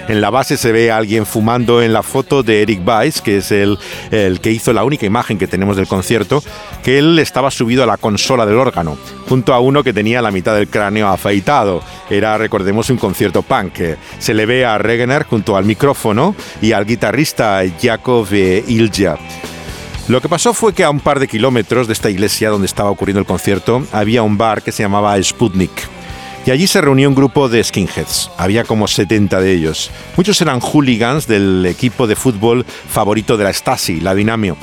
En 0.07 0.21
la 0.21 0.29
base 0.29 0.55
se 0.55 0.71
ve 0.71 0.91
a 0.91 0.97
alguien 0.97 1.25
fumando 1.25 1.81
en 1.81 1.91
la 1.91 2.03
foto 2.03 2.41
de 2.41 2.61
Eric 2.61 2.87
Weiss, 2.87 3.21
que 3.21 3.37
es 3.37 3.51
el, 3.51 3.77
el 4.11 4.39
que 4.39 4.51
hizo 4.51 4.71
la 4.71 4.85
única 4.85 5.05
imagen 5.05 5.37
que 5.37 5.47
tenemos 5.47 5.75
del 5.75 5.87
concierto, 5.87 6.41
que 6.83 6.99
él 6.99 7.19
estaba 7.19 7.51
subido 7.51 7.83
a 7.83 7.85
la 7.85 7.97
consola 7.97 8.45
del 8.45 8.55
órgano, 8.55 8.97
junto 9.27 9.53
a 9.53 9.59
uno 9.59 9.83
que 9.83 9.91
tenía 9.91 10.21
la 10.21 10.31
mitad 10.31 10.55
del 10.55 10.69
cráneo 10.69 11.09
afeitado. 11.09 11.83
Era, 12.09 12.37
recordemos, 12.37 12.89
un 12.89 12.97
concierto 12.97 13.41
punk. 13.41 13.79
Se 14.19 14.33
le 14.33 14.45
ve 14.45 14.65
a 14.65 14.77
Regener 14.77 15.25
junto 15.25 15.57
al 15.57 15.65
micrófono 15.65 16.33
y 16.61 16.71
al 16.71 16.85
guitarrista 16.85 17.08
guitarrista 17.09 17.63
Jakov 17.81 18.31
Ilja. 18.31 19.17
Lo 20.07 20.21
que 20.21 20.29
pasó 20.29 20.53
fue 20.53 20.73
que 20.73 20.83
a 20.83 20.91
un 20.91 20.99
par 20.99 21.19
de 21.19 21.27
kilómetros 21.27 21.87
de 21.87 21.93
esta 21.93 22.11
iglesia 22.11 22.51
donde 22.51 22.67
estaba 22.67 22.91
ocurriendo 22.91 23.19
el 23.19 23.25
concierto 23.25 23.83
había 23.91 24.21
un 24.21 24.37
bar 24.37 24.61
que 24.61 24.71
se 24.71 24.83
llamaba 24.83 25.19
Sputnik. 25.23 25.71
Y 26.45 26.51
allí 26.51 26.67
se 26.67 26.81
reunió 26.81 27.09
un 27.09 27.15
grupo 27.15 27.49
de 27.49 27.63
skinheads. 27.63 28.29
Había 28.37 28.63
como 28.63 28.87
70 28.87 29.41
de 29.41 29.53
ellos. 29.53 29.89
Muchos 30.17 30.39
eran 30.41 30.59
hooligans 30.59 31.25
del 31.25 31.65
equipo 31.65 32.05
de 32.05 32.15
fútbol 32.15 32.63
favorito 32.63 33.37
de 33.37 33.45
la 33.45 33.53
Stasi, 33.53 34.01
la 34.01 34.13
Dinamio, 34.13 34.55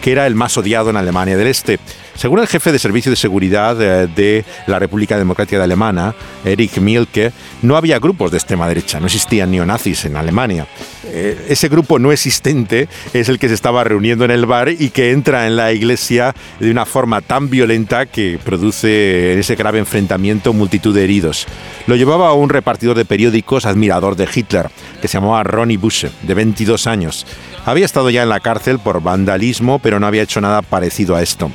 que 0.00 0.12
era 0.12 0.26
el 0.26 0.34
más 0.34 0.56
odiado 0.56 0.90
en 0.90 0.96
Alemania 0.96 1.36
del 1.36 1.46
Este. 1.46 1.78
Según 2.14 2.40
el 2.40 2.48
jefe 2.48 2.72
de 2.72 2.80
Servicio 2.80 3.10
de 3.10 3.16
Seguridad 3.16 3.80
eh, 3.80 4.08
de 4.08 4.44
la 4.66 4.80
República 4.80 5.16
Democrática 5.16 5.58
de 5.58 5.64
Alemania, 5.64 6.14
Erich 6.44 6.78
Mielke, 6.78 7.32
no 7.62 7.76
había 7.76 8.00
grupos 8.00 8.32
de 8.32 8.38
extrema 8.38 8.66
derecha, 8.66 8.98
no 8.98 9.06
existían 9.06 9.52
neonazis 9.52 10.04
en 10.04 10.16
Alemania. 10.16 10.66
Eh, 11.04 11.46
ese 11.48 11.68
grupo 11.68 11.98
no 11.98 12.10
existente 12.10 12.88
es 13.12 13.28
el 13.28 13.38
que 13.38 13.48
se 13.48 13.54
estaba 13.54 13.84
reuniendo 13.84 14.24
en 14.24 14.32
el 14.32 14.46
bar 14.46 14.68
y 14.68 14.90
que 14.90 15.12
entra 15.12 15.46
en 15.46 15.56
la 15.56 15.72
iglesia 15.72 16.34
de 16.58 16.70
una 16.70 16.86
forma 16.86 17.20
tan 17.20 17.50
violenta 17.50 18.06
que 18.06 18.38
produce 18.44 19.38
ese 19.38 19.54
grave 19.54 19.78
enfrentamiento 19.78 20.52
multitud 20.52 20.94
de 20.94 21.04
heridos. 21.04 21.46
Lo 21.86 21.96
llevaba 21.96 22.32
un 22.34 22.48
repartidor 22.48 22.96
de 22.96 23.04
periódicos 23.04 23.64
admirador 23.64 24.16
de 24.16 24.28
Hitler, 24.32 24.70
que 25.00 25.08
se 25.08 25.18
llamaba 25.18 25.44
Ronnie 25.44 25.76
Busche, 25.76 26.10
de 26.22 26.34
22 26.34 26.86
años. 26.86 27.26
Había 27.68 27.84
estado 27.84 28.08
ya 28.08 28.22
en 28.22 28.30
la 28.30 28.40
cárcel 28.40 28.78
por 28.78 29.02
vandalismo, 29.02 29.78
pero 29.78 30.00
no 30.00 30.06
había 30.06 30.22
hecho 30.22 30.40
nada 30.40 30.62
parecido 30.62 31.14
a 31.14 31.22
esto. 31.22 31.50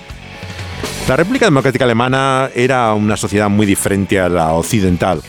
La 1.07 1.15
República 1.15 1.45
Democrática 1.45 1.85
Alemana 1.85 2.51
era 2.53 2.93
una 2.93 3.17
sociedad 3.17 3.49
muy 3.49 3.65
diferente 3.65 4.19
a 4.19 4.29
la 4.29 4.53
occidental. 4.53 5.23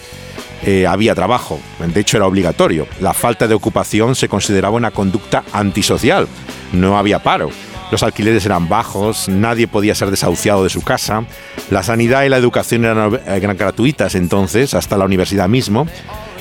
Eh, 0.62 0.86
había 0.86 1.14
trabajo, 1.14 1.58
de 1.78 1.98
hecho 1.98 2.18
era 2.18 2.26
obligatorio. 2.26 2.86
La 3.00 3.14
falta 3.14 3.48
de 3.48 3.54
ocupación 3.54 4.14
se 4.14 4.28
consideraba 4.28 4.76
una 4.76 4.90
conducta 4.90 5.42
antisocial. 5.54 6.28
No 6.74 6.98
había 6.98 7.22
paro. 7.22 7.48
Los 7.90 8.02
alquileres 8.02 8.44
eran 8.44 8.68
bajos, 8.68 9.30
nadie 9.30 9.66
podía 9.66 9.94
ser 9.94 10.10
desahuciado 10.10 10.64
de 10.64 10.70
su 10.70 10.82
casa, 10.82 11.24
la 11.70 11.82
sanidad 11.82 12.24
y 12.24 12.28
la 12.28 12.36
educación 12.36 12.84
eran, 12.84 13.20
eran 13.26 13.56
gratuitas 13.56 14.14
entonces, 14.16 14.74
hasta 14.74 14.98
la 14.98 15.06
universidad 15.06 15.48
mismo, 15.48 15.86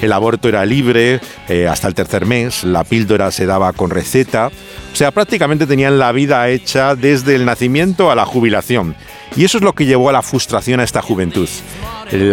el 0.04 0.12
aborto 0.12 0.50
era 0.50 0.66
libre 0.66 1.22
eh, 1.48 1.68
hasta 1.68 1.88
el 1.88 1.94
tercer 1.94 2.26
mes, 2.26 2.66
la 2.66 2.84
píldora 2.84 3.32
se 3.32 3.46
daba 3.46 3.72
con 3.72 3.90
receta, 3.90 4.48
o 4.92 4.96
sea, 4.96 5.12
prácticamente 5.12 5.66
tenían 5.66 5.98
la 5.98 6.12
vida 6.12 6.50
hecha 6.50 6.96
desde 6.96 7.36
el 7.36 7.46
nacimiento 7.46 8.12
a 8.12 8.16
la 8.16 8.26
jubilación. 8.26 8.96
Y 9.38 9.46
eso 9.46 9.58
es 9.58 9.64
lo 9.64 9.74
que 9.74 9.86
llevó 9.86 10.10
a 10.10 10.12
la 10.12 10.22
frustración 10.22 10.82
a 10.82 10.84
esta 10.84 11.02
juventud. 11.02 11.48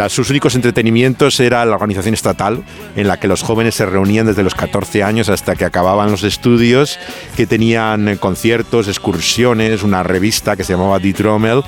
sus 0.09 0.31
únicos 0.31 0.57
entretenimientos 0.57 1.39
era 1.39 1.65
la 1.65 1.77
organización 1.77 2.13
estatal, 2.13 2.65
en 2.97 3.07
la 3.07 3.21
que 3.21 3.29
los 3.29 3.43
jóvenes 3.43 3.77
se 3.77 3.87
reunían 3.87 4.27
desde 4.27 4.43
los 4.43 4.57
14 4.57 5.05
años 5.05 5.29
hasta 5.29 5.55
que 5.55 5.65
acababan 5.65 6.11
los 6.11 6.25
estudios, 6.25 6.99
que 7.37 7.47
tenían 7.47 8.17
conciertos, 8.17 8.89
excursiones, 8.89 9.85
una 9.85 10.03
revista 10.03 10.57
que 10.57 10.65
se 10.65 10.73
llamaba 10.73 10.99
Die 10.99 11.15
Trommel, 11.15 11.63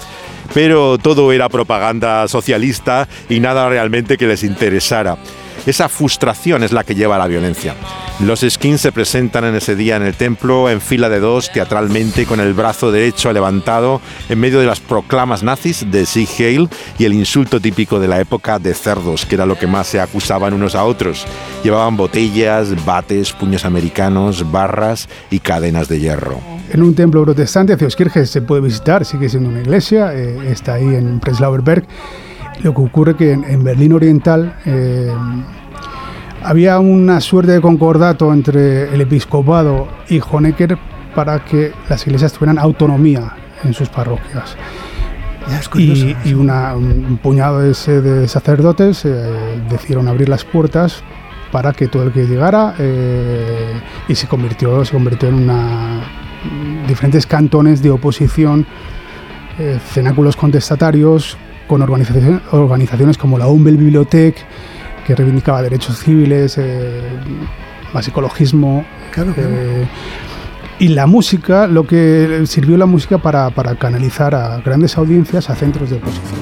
pero 0.53 0.99
todo 0.99 1.33
era 1.33 1.49
propaganda 1.49 2.27
socialista 2.27 3.09
y 3.29 3.39
nada 3.39 3.69
realmente 3.69 4.19
que 4.19 4.27
les 4.27 4.43
interesara. 4.43 5.17
Esa 5.65 5.89
frustración 5.89 6.65
es 6.65 6.73
la 6.73 6.83
que 6.83 6.95
lleva 6.97 7.15
a 7.17 7.19
la 7.19 7.29
violencia. 7.29 7.75
Los 8.19 8.41
skins 8.41 8.81
se 8.81 8.91
presentan 8.93 9.45
en 9.45 9.55
ese 9.55 9.77
día 9.77 9.97
en 9.97 10.03
el 10.03 10.15
templo 10.15 10.69
en 10.69 10.81
fila 10.81 11.09
de 11.09 11.21
dos, 11.21 11.51
teatralmente, 11.53 12.27
con 12.27 12.41
el 12.41 12.53
brazo 12.53 12.91
derecho 12.91 13.33
levantado, 13.33 14.01
en 14.29 14.41
medio 14.41 14.59
de 14.59 14.67
las 14.67 14.81
proclamas 14.81 15.43
nazis 15.43 15.91
de 15.91 16.05
Sieg 16.05 16.29
Heil 16.39 16.69
y 16.99 17.05
el 17.05 17.15
insulto 17.15 17.61
típico 17.61 18.01
de 18.01 18.09
la 18.09 18.21
época 18.21 18.59
de 18.59 18.75
cerdos, 18.75 19.25
que 19.25 19.37
era 19.37 19.47
lo 19.47 19.57
que 19.57 19.67
más 19.69 19.87
se 19.87 20.01
acusaban 20.01 20.53
unos 20.53 20.75
a 20.75 20.85
otros. 20.85 21.25
Llevaban 21.63 21.97
botellas, 21.97 22.85
bates, 22.85 23.33
puños 23.33 23.65
americanos, 23.65 24.51
barras 24.51 25.09
y 25.31 25.39
cadenas 25.39 25.89
de 25.89 26.01
hierro. 26.01 26.41
En 26.71 26.83
un 26.83 26.95
templo 26.95 27.23
protestante, 27.23 27.77
Zeoskirche 27.77 28.27
se 28.27 28.43
puede 28.43 28.63
visitar, 28.63 29.05
sigue 29.05 29.29
siendo 29.29 29.49
una 29.49 29.61
iglesia, 29.61 30.13
eh, 30.15 30.51
está 30.51 30.75
ahí 30.75 30.95
en 30.95 31.21
Prenzlauer 31.21 31.63
Berg 31.63 31.87
lo 32.61 32.75
que 32.75 32.81
ocurre 32.81 33.17
que 33.17 33.33
en, 33.33 33.65
Berlín 33.65 33.93
Oriental 33.93 34.55
eh, 34.65 35.11
había 36.43 36.79
una 36.79 37.21
suerte 37.21 37.53
de 37.53 37.61
concordato 37.61 38.33
entre 38.33 38.93
el 38.95 39.01
episcopado 39.01 39.89
y 40.09 40.21
Honecker 40.21 40.79
para 41.15 41.45
que 41.45 41.73
las 41.89 42.07
iglesias 42.07 42.33
tuvieran 42.33 42.59
autonomía 42.59 43.33
en 43.65 43.75
sus 43.75 43.89
parroquias. 43.89 44.57
y, 45.75 46.35
un 46.35 47.19
puñado 47.23 47.61
de, 47.61 47.75
sacerdotes 48.29 49.05
eh, 49.05 49.63
decidieron 49.69 50.09
abrir 50.09 50.29
las 50.29 50.45
puertas 50.45 51.03
para 51.51 51.73
que 51.73 51.89
todo 51.89 52.05
el 52.05 52.13
que 52.13 52.27
llegara 52.27 52.75
eh, 52.79 53.81
y 54.09 54.15
se 54.15 54.27
convirtió, 54.27 54.85
se 54.85 54.93
convirtió 54.93 55.29
en 55.29 55.35
una, 55.35 56.01
diferentes 56.87 57.27
cantones 57.27 57.83
de 57.83 57.91
oposición, 57.91 58.67
cenáculos 59.93 60.35
contestatarios 60.35 61.37
con 61.73 61.81
organizaciones, 61.81 63.17
como 63.17 63.39
la 63.39 63.47
Umbel 63.47 63.79
Bibliothek, 63.79 64.37
que 65.07 65.15
reivindicaba 65.15 65.63
derechos 65.63 65.99
civiles, 66.01 66.59
eh, 66.59 67.01
más 67.95 68.07
ecologismo. 68.07 68.85
Eh, 69.17 69.87
Y 70.81 70.89
la 70.89 71.07
música, 71.07 71.67
lo 71.67 71.87
que 71.87 72.43
sirvió 72.45 72.77
la 72.77 72.85
música 72.85 73.17
para, 73.17 73.49
para 73.51 73.75
canalizar 73.77 74.35
a 74.35 74.59
grandes 74.59 74.99
audiencias 74.99 75.49
a 75.49 75.55
centros 75.55 75.89
de 75.89 75.97
oposición. 75.97 76.41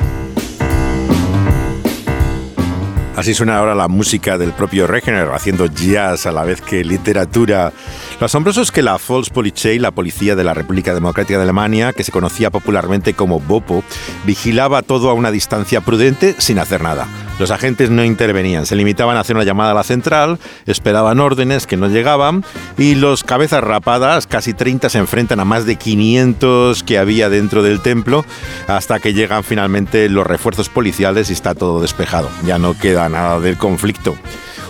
Así 3.16 3.32
suena 3.32 3.58
ahora 3.58 3.76
la 3.76 3.86
música 3.86 4.36
del 4.36 4.52
propio 4.52 4.88
Regener, 4.88 5.28
haciendo 5.32 5.66
jazz 5.66 6.26
a 6.26 6.32
la 6.32 6.42
vez 6.42 6.60
que 6.60 6.82
literatura. 6.82 7.72
Lo 8.20 8.26
asombroso 8.26 8.60
es 8.60 8.70
que 8.70 8.82
la 8.82 8.98
Volkspolizei, 8.98 9.78
la 9.78 9.92
policía 9.92 10.36
de 10.36 10.44
la 10.44 10.52
República 10.52 10.92
Democrática 10.92 11.38
de 11.38 11.44
Alemania, 11.44 11.94
que 11.94 12.04
se 12.04 12.12
conocía 12.12 12.50
popularmente 12.50 13.14
como 13.14 13.40
BOPO, 13.40 13.82
vigilaba 14.26 14.82
todo 14.82 15.08
a 15.08 15.14
una 15.14 15.30
distancia 15.30 15.80
prudente 15.80 16.34
sin 16.36 16.58
hacer 16.58 16.82
nada. 16.82 17.08
Los 17.38 17.50
agentes 17.50 17.88
no 17.88 18.04
intervenían, 18.04 18.66
se 18.66 18.76
limitaban 18.76 19.16
a 19.16 19.20
hacer 19.20 19.36
una 19.36 19.46
llamada 19.46 19.70
a 19.70 19.74
la 19.74 19.84
central, 19.84 20.38
esperaban 20.66 21.18
órdenes 21.18 21.66
que 21.66 21.78
no 21.78 21.88
llegaban 21.88 22.44
y 22.76 22.94
los 22.94 23.24
cabezas 23.24 23.64
rapadas, 23.64 24.26
casi 24.26 24.52
30, 24.52 24.90
se 24.90 24.98
enfrentan 24.98 25.40
a 25.40 25.46
más 25.46 25.64
de 25.64 25.76
500 25.76 26.82
que 26.82 26.98
había 26.98 27.30
dentro 27.30 27.62
del 27.62 27.80
templo 27.80 28.26
hasta 28.66 28.98
que 28.98 29.14
llegan 29.14 29.44
finalmente 29.44 30.10
los 30.10 30.26
refuerzos 30.26 30.68
policiales 30.68 31.30
y 31.30 31.32
está 31.32 31.54
todo 31.54 31.80
despejado. 31.80 32.28
Ya 32.44 32.58
no 32.58 32.78
queda 32.78 33.08
nada 33.08 33.40
del 33.40 33.56
conflicto. 33.56 34.14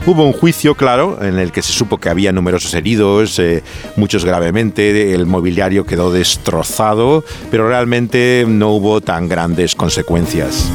Hubo 0.06 0.24
un 0.24 0.32
juicio, 0.32 0.74
claro, 0.74 1.18
en 1.22 1.38
el 1.38 1.52
que 1.52 1.60
se 1.60 1.72
supo 1.72 1.98
que 1.98 2.08
había 2.08 2.32
numerosos 2.32 2.72
heridos, 2.72 3.38
eh, 3.38 3.62
muchos 3.96 4.24
gravemente, 4.24 5.12
el 5.12 5.26
mobiliario 5.26 5.84
quedó 5.84 6.10
destrozado, 6.10 7.22
pero 7.50 7.68
realmente 7.68 8.44
no 8.48 8.70
hubo 8.70 9.02
tan 9.02 9.28
grandes 9.28 9.74
consecuencias. 9.74 10.70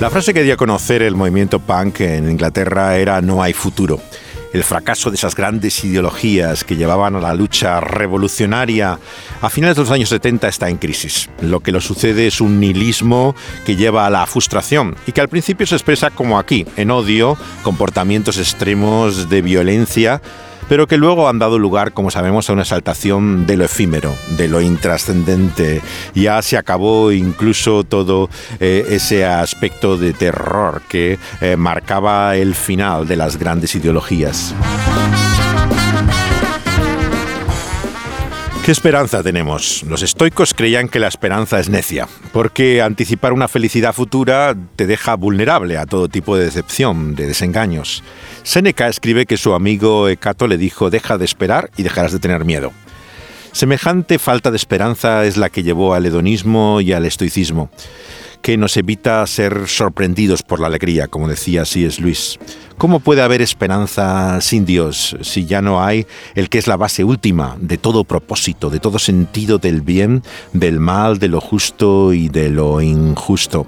La 0.00 0.10
frase 0.10 0.32
que 0.32 0.42
dio 0.42 0.54
a 0.54 0.56
conocer 0.56 1.02
el 1.02 1.14
movimiento 1.16 1.60
punk 1.60 2.00
en 2.00 2.30
Inglaterra 2.30 2.96
era 2.96 3.20
no 3.20 3.42
hay 3.42 3.52
futuro. 3.52 4.00
El 4.52 4.64
fracaso 4.64 5.10
de 5.10 5.16
esas 5.16 5.34
grandes 5.34 5.82
ideologías 5.84 6.64
que 6.64 6.76
llevaban 6.76 7.16
a 7.16 7.20
la 7.20 7.34
lucha 7.34 7.80
revolucionaria 7.80 8.98
a 9.40 9.50
finales 9.50 9.76
de 9.76 9.82
los 9.82 9.90
años 9.90 10.10
70 10.10 10.48
está 10.48 10.68
en 10.68 10.76
crisis. 10.76 11.30
Lo 11.40 11.60
que 11.60 11.72
lo 11.72 11.80
sucede 11.80 12.26
es 12.26 12.40
un 12.40 12.60
nihilismo 12.60 13.34
que 13.64 13.76
lleva 13.76 14.06
a 14.06 14.10
la 14.10 14.26
frustración 14.26 14.94
y 15.06 15.12
que 15.12 15.20
al 15.22 15.28
principio 15.28 15.66
se 15.66 15.76
expresa 15.76 16.10
como 16.10 16.38
aquí, 16.38 16.66
en 16.76 16.90
odio, 16.90 17.36
comportamientos 17.62 18.38
extremos 18.38 19.30
de 19.30 19.40
violencia 19.40 20.20
pero 20.68 20.86
que 20.86 20.96
luego 20.96 21.28
han 21.28 21.38
dado 21.38 21.58
lugar, 21.58 21.92
como 21.92 22.10
sabemos, 22.10 22.48
a 22.48 22.52
una 22.52 22.62
exaltación 22.62 23.46
de 23.46 23.56
lo 23.56 23.64
efímero, 23.64 24.14
de 24.36 24.48
lo 24.48 24.60
intrascendente. 24.60 25.82
Ya 26.14 26.40
se 26.42 26.56
acabó 26.56 27.12
incluso 27.12 27.84
todo 27.84 28.28
eh, 28.60 28.86
ese 28.90 29.24
aspecto 29.24 29.96
de 29.96 30.12
terror 30.12 30.82
que 30.88 31.18
eh, 31.40 31.56
marcaba 31.56 32.36
el 32.36 32.54
final 32.54 33.06
de 33.06 33.16
las 33.16 33.36
grandes 33.36 33.74
ideologías. 33.74 34.54
¿Qué 38.64 38.70
esperanza 38.70 39.24
tenemos? 39.24 39.82
Los 39.88 40.04
estoicos 40.04 40.54
creían 40.54 40.88
que 40.88 41.00
la 41.00 41.08
esperanza 41.08 41.58
es 41.58 41.68
necia, 41.68 42.06
porque 42.32 42.80
anticipar 42.80 43.32
una 43.32 43.48
felicidad 43.48 43.92
futura 43.92 44.54
te 44.76 44.86
deja 44.86 45.16
vulnerable 45.16 45.76
a 45.78 45.84
todo 45.84 46.06
tipo 46.06 46.36
de 46.36 46.44
decepción, 46.44 47.16
de 47.16 47.26
desengaños. 47.26 48.04
Séneca 48.44 48.86
escribe 48.86 49.26
que 49.26 49.36
su 49.36 49.54
amigo 49.54 50.08
Hecato 50.08 50.46
le 50.46 50.58
dijo, 50.58 50.90
deja 50.90 51.18
de 51.18 51.24
esperar 51.24 51.70
y 51.76 51.82
dejarás 51.82 52.12
de 52.12 52.20
tener 52.20 52.44
miedo. 52.44 52.72
Semejante 53.50 54.20
falta 54.20 54.52
de 54.52 54.58
esperanza 54.58 55.24
es 55.24 55.36
la 55.36 55.50
que 55.50 55.64
llevó 55.64 55.94
al 55.94 56.06
hedonismo 56.06 56.80
y 56.80 56.92
al 56.92 57.04
estoicismo, 57.04 57.68
que 58.42 58.56
nos 58.56 58.76
evita 58.76 59.26
ser 59.26 59.68
sorprendidos 59.68 60.42
por 60.42 60.60
la 60.60 60.66
alegría, 60.66 61.08
como 61.08 61.28
decía 61.28 61.62
es 61.62 62.00
Luis. 62.00 62.38
¿Cómo 62.76 63.00
puede 63.00 63.22
haber 63.22 63.40
esperanza 63.40 64.40
sin 64.40 64.66
Dios 64.66 65.16
si 65.22 65.46
ya 65.46 65.62
no 65.62 65.82
hay 65.82 66.06
el 66.34 66.48
que 66.48 66.58
es 66.58 66.66
la 66.66 66.76
base 66.76 67.04
última 67.04 67.56
de 67.60 67.78
todo 67.78 68.04
propósito, 68.04 68.68
de 68.70 68.80
todo 68.80 68.98
sentido 68.98 69.58
del 69.58 69.80
bien, 69.80 70.22
del 70.52 70.80
mal, 70.80 71.18
de 71.18 71.28
lo 71.28 71.40
justo 71.40 72.12
y 72.12 72.28
de 72.28 72.50
lo 72.50 72.80
injusto? 72.80 73.66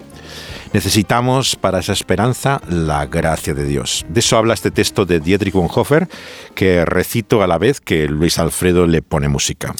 Necesitamos 0.73 1.55
para 1.55 1.79
esa 1.79 1.93
esperanza 1.93 2.61
la 2.69 3.07
gracia 3.07 3.55
de 3.55 3.65
Dios. 3.65 4.05
De 4.09 4.19
eso 4.19 4.37
habla 4.37 4.55
este 4.55 4.73
texto 4.73 5.07
de 5.07 5.21
Dietrich 5.21 5.55
Bonhoeffer, 5.55 6.09
que 6.57 6.85
recito 6.85 7.45
a 7.45 7.47
la 7.47 7.59
vez 7.59 7.81
que 7.81 8.09
Luis 8.09 8.41
Alfredo 8.41 8.89
le 8.89 9.01
pone 9.01 9.29
música. 9.29 9.73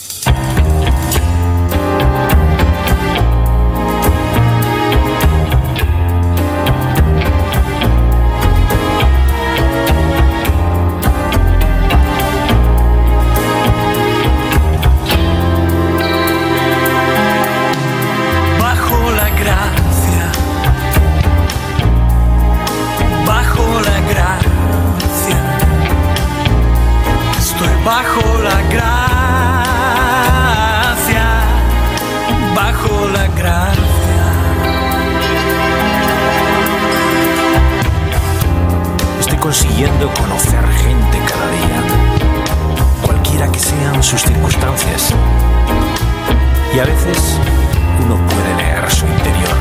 Consiguiendo 39.45 40.11
conocer 40.15 40.67
gente 40.69 41.19
cada 41.29 41.47
día, 41.51 41.83
cualquiera 43.05 43.47
que 43.53 43.59
sean 43.59 44.03
sus 44.03 44.23
circunstancias. 44.23 45.11
Y 46.75 46.79
a 46.79 46.85
veces 46.85 47.39
uno 48.03 48.17
puede 48.27 48.57
leer 48.57 48.91
su 48.91 49.05
interior 49.05 49.57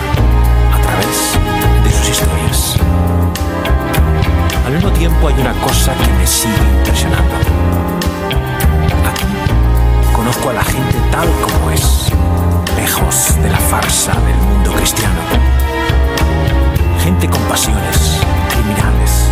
a 0.73 0.81
través 0.81 1.37
de 1.83 1.91
sus 1.91 2.09
historias. 2.09 2.77
Al 4.65 4.73
mismo 4.73 4.89
tiempo 4.91 5.27
hay 5.27 5.35
una 5.41 5.53
cosa 5.55 5.93
que 5.95 6.11
me 6.13 6.25
sigue 6.25 6.63
impresionando. 6.77 8.02
Conozco 10.23 10.51
a 10.51 10.53
la 10.53 10.63
gente 10.63 10.97
tal 11.11 11.27
como 11.41 11.69
es, 11.69 12.07
lejos 12.77 13.35
de 13.41 13.49
la 13.49 13.57
farsa 13.57 14.13
del 14.21 14.37
mundo 14.37 14.71
cristiano. 14.71 15.19
Gente 17.03 17.27
con 17.27 17.41
pasiones, 17.41 18.21
criminales, 18.49 19.29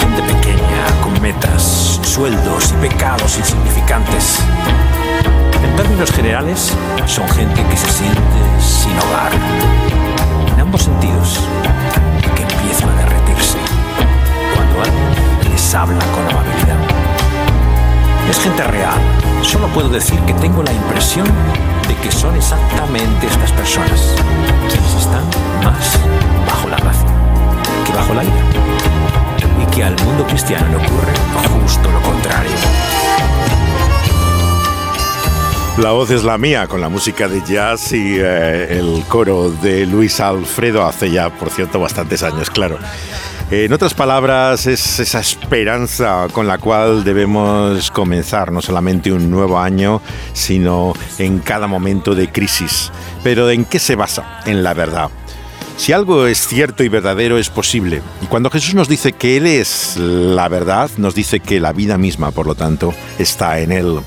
gente 0.00 0.22
pequeña, 0.22 1.00
con 1.00 1.22
metas, 1.22 2.00
sueldos 2.02 2.72
y 2.72 2.88
pecados 2.88 3.38
insignificantes. 3.38 4.40
En 5.62 5.76
términos 5.76 6.10
generales, 6.10 6.74
son 7.06 7.28
gente 7.28 7.62
que 7.62 7.76
se 7.76 7.88
siente 7.88 8.20
sin 8.60 8.98
hogar, 8.98 9.30
en 10.52 10.60
ambos 10.60 10.82
sentidos, 10.82 11.38
que 12.34 12.42
empiezan 12.42 12.88
a 12.88 12.96
derretirse 12.96 13.58
cuando 14.56 14.82
alguien 14.82 15.52
les 15.52 15.72
habla 15.72 16.04
con 16.06 16.28
amabilidad. 16.28 16.55
Es 18.30 18.40
gente 18.40 18.62
real, 18.64 19.00
solo 19.42 19.68
puedo 19.68 19.88
decir 19.88 20.18
que 20.20 20.34
tengo 20.34 20.62
la 20.62 20.72
impresión 20.72 21.26
de 21.88 21.94
que 21.96 22.10
son 22.10 22.34
exactamente 22.34 23.26
estas 23.26 23.52
personas 23.52 24.14
quienes 24.68 24.94
están 24.94 25.24
más 25.62 25.98
bajo 26.46 26.68
la 26.68 26.76
gracia 26.76 27.08
que 27.86 27.92
bajo 27.92 28.14
la 28.14 28.24
ira 28.24 28.34
y 29.62 29.74
que 29.74 29.84
al 29.84 29.96
mundo 30.04 30.26
cristiano 30.26 30.66
le 30.68 30.76
ocurre 30.76 31.12
justo 31.60 31.90
lo 31.90 32.02
contrario. 32.02 32.50
La 35.78 35.92
voz 35.92 36.10
es 36.10 36.24
la 36.24 36.38
mía, 36.38 36.66
con 36.68 36.80
la 36.80 36.88
música 36.88 37.28
de 37.28 37.42
jazz 37.42 37.92
y 37.92 38.16
eh, 38.18 38.78
el 38.78 39.04
coro 39.08 39.50
de 39.50 39.84
Luis 39.84 40.20
Alfredo 40.20 40.86
hace 40.86 41.10
ya, 41.10 41.28
por 41.28 41.50
cierto, 41.50 41.78
bastantes 41.78 42.22
años, 42.22 42.48
claro. 42.48 42.78
En 43.48 43.72
otras 43.72 43.94
palabras, 43.94 44.66
es 44.66 44.98
esa 44.98 45.20
esperanza 45.20 46.26
con 46.32 46.48
la 46.48 46.58
cual 46.58 47.04
debemos 47.04 47.92
comenzar 47.92 48.50
no 48.50 48.60
solamente 48.60 49.12
un 49.12 49.30
nuevo 49.30 49.60
año, 49.60 50.02
sino 50.32 50.94
en 51.18 51.38
cada 51.38 51.68
momento 51.68 52.16
de 52.16 52.32
crisis. 52.32 52.90
Pero 53.22 53.48
¿en 53.48 53.64
qué 53.64 53.78
se 53.78 53.94
basa? 53.94 54.40
En 54.46 54.64
la 54.64 54.74
verdad. 54.74 55.10
Si 55.76 55.92
algo 55.92 56.26
es 56.26 56.44
cierto 56.48 56.82
y 56.82 56.88
verdadero 56.88 57.38
es 57.38 57.48
posible. 57.48 58.02
Y 58.20 58.26
cuando 58.26 58.50
Jesús 58.50 58.74
nos 58.74 58.88
dice 58.88 59.12
que 59.12 59.36
Él 59.36 59.46
es 59.46 59.96
la 59.96 60.48
verdad, 60.48 60.90
nos 60.96 61.14
dice 61.14 61.38
que 61.38 61.60
la 61.60 61.72
vida 61.72 61.98
misma, 61.98 62.32
por 62.32 62.46
lo 62.46 62.56
tanto, 62.56 62.94
está 63.20 63.60
en 63.60 63.70
Él. 63.70 64.00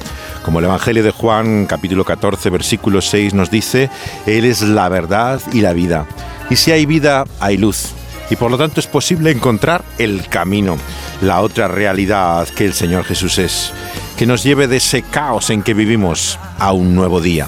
Como 0.44 0.60
el 0.60 0.66
Evangelio 0.66 1.02
de 1.02 1.12
Juan 1.12 1.66
capítulo 1.66 2.04
14 2.04 2.50
versículo 2.50 3.00
6 3.00 3.34
nos 3.34 3.50
dice, 3.50 3.90
Él 4.26 4.44
es 4.44 4.64
la 4.64 4.90
verdad 4.90 5.40
y 5.54 5.62
la 5.62 5.72
vida. 5.72 6.08
Y 6.50 6.58
si 6.58 6.74
hay 6.74 6.86
vida, 6.86 7.24
hay 7.40 7.56
luz. 7.56 7.94
Y 8.30 8.36
por 8.36 8.52
lo 8.52 8.58
tanto 8.58 8.80
es 8.80 8.88
posible 8.88 9.32
encontrar 9.32 9.84
el 9.98 10.28
camino, 10.28 10.78
la 11.22 11.42
otra 11.42 11.68
realidad 11.68 12.48
que 12.48 12.66
el 12.66 12.74
Señor 12.74 13.04
Jesús 13.04 13.38
es, 13.40 13.74
que 14.18 14.26
nos 14.26 14.44
lleve 14.44 14.68
de 14.68 14.78
ese 14.78 15.02
caos 15.02 15.50
en 15.50 15.64
que 15.64 15.74
vivimos 15.74 16.38
a 16.60 16.74
un 16.74 16.96
nuevo 16.96 17.22
día, 17.22 17.48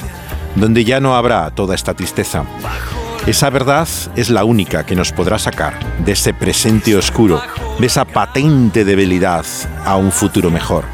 donde 0.56 0.84
ya 0.84 1.00
no 1.00 1.16
habrá 1.16 1.52
toda 1.52 1.76
esta 1.76 1.94
tristeza 1.94 2.46
esa 3.28 3.52
verdad 3.52 3.88
es 4.16 4.32
la 4.32 4.44
única 4.44 4.84
que 4.84 4.96
nos 4.96 5.12
podrá 5.12 5.38
sacar 5.38 5.78
de 6.04 6.14
ese 6.14 6.34
presente 6.34 6.96
oscuro 6.96 7.40
de 7.80 7.86
esa 7.86 8.04
patente 8.04 8.84
debilidad 8.84 9.46
a 9.86 9.96
un 9.96 10.12
futuro 10.12 10.50
mejor. 10.50 10.86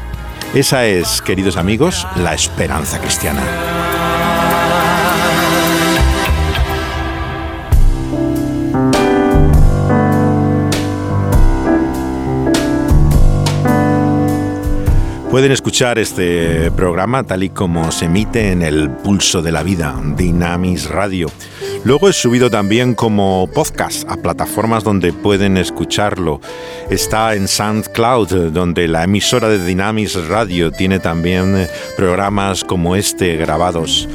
Esa 0.54 0.84
es, 0.86 1.22
queridos 1.22 1.56
amigos, 1.56 2.06
la 2.16 2.34
esperanza 2.34 2.98
cristiana. 3.00 3.87
Pueden 15.30 15.52
escuchar 15.52 15.98
este 15.98 16.70
programa 16.70 17.22
tal 17.22 17.42
y 17.42 17.50
como 17.50 17.92
se 17.92 18.06
emite 18.06 18.50
en 18.50 18.62
el 18.62 18.88
pulso 18.88 19.42
de 19.42 19.52
la 19.52 19.62
vida, 19.62 19.94
Dynamis 20.16 20.88
Radio. 20.88 21.30
Luego 21.84 22.08
es 22.08 22.16
subido 22.16 22.48
también 22.48 22.94
como 22.94 23.46
podcast 23.52 24.08
a 24.08 24.16
plataformas 24.16 24.84
donde 24.84 25.12
pueden 25.12 25.58
escucharlo. 25.58 26.40
Está 26.88 27.34
en 27.34 27.46
SoundCloud, 27.46 28.52
donde 28.52 28.88
la 28.88 29.04
emisora 29.04 29.50
de 29.50 29.62
Dynamis 29.62 30.28
Radio 30.28 30.72
tiene 30.72 30.98
también 30.98 31.68
programas 31.98 32.64
como 32.64 32.96
este 32.96 33.36
grabados. 33.36 34.08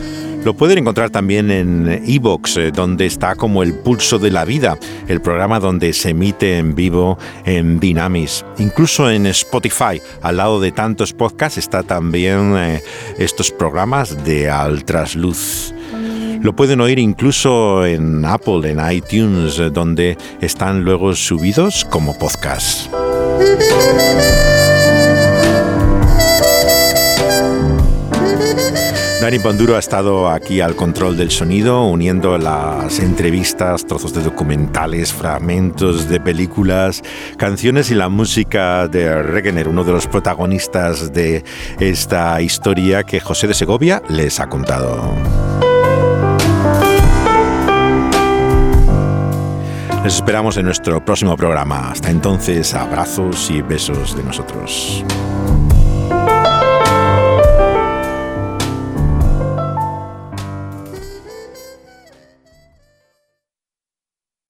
Lo 0.45 0.53
pueden 0.53 0.79
encontrar 0.79 1.09
también 1.09 1.51
en 1.51 2.03
Evox, 2.05 2.57
eh, 2.57 2.71
donde 2.71 3.05
está 3.05 3.35
como 3.35 3.63
el 3.63 3.73
pulso 3.73 4.19
de 4.19 4.29
la 4.29 4.43
vida, 4.43 4.77
el 5.07 5.21
programa 5.21 5.61
donde 5.61 5.93
se 5.93 6.09
emite 6.09 6.57
en 6.57 6.75
vivo 6.75 7.17
en 7.45 7.79
Dynamis. 7.79 8.43
Incluso 8.57 9.09
en 9.09 9.25
Spotify, 9.27 10.01
al 10.21 10.37
lado 10.37 10.59
de 10.59 10.73
tantos 10.73 11.13
podcasts, 11.13 11.57
está 11.57 11.83
también 11.83 12.55
eh, 12.57 12.81
estos 13.17 13.51
programas 13.51 14.25
de 14.25 14.49
Altrasluz. 14.49 15.73
Lo 16.41 16.53
pueden 16.53 16.81
oír 16.81 16.99
incluso 16.99 17.85
en 17.85 18.25
Apple, 18.25 18.69
en 18.69 18.91
iTunes, 18.91 19.59
eh, 19.59 19.69
donde 19.69 20.17
están 20.41 20.83
luego 20.83 21.15
subidos 21.15 21.85
como 21.85 22.17
podcast. 22.17 22.89
Dani 29.23 29.39
Panduro 29.39 29.77
ha 29.77 29.79
estado 29.79 30.27
aquí 30.27 30.59
al 30.59 30.75
control 30.75 31.15
del 31.15 31.31
sonido, 31.31 31.85
uniendo 31.85 32.37
las 32.37 32.99
entrevistas, 32.99 33.85
trozos 33.85 34.13
de 34.13 34.21
documentales, 34.21 35.13
fragmentos 35.13 36.09
de 36.09 36.19
películas, 36.19 37.01
canciones 37.37 37.89
y 37.89 37.95
la 37.95 38.09
música 38.09 38.89
de 38.89 39.23
Regener, 39.23 39.69
uno 39.69 39.85
de 39.85 39.93
los 39.93 40.07
protagonistas 40.07 41.13
de 41.13 41.45
esta 41.79 42.41
historia 42.41 43.03
que 43.03 43.21
José 43.21 43.47
de 43.47 43.53
Segovia 43.53 44.03
les 44.09 44.41
ha 44.41 44.49
contado. 44.49 45.13
Les 50.03 50.15
esperamos 50.15 50.57
en 50.57 50.65
nuestro 50.65 51.05
próximo 51.05 51.37
programa. 51.37 51.91
Hasta 51.91 52.09
entonces, 52.09 52.73
abrazos 52.73 53.49
y 53.49 53.61
besos 53.61 54.17
de 54.17 54.23
nosotros. 54.23 55.05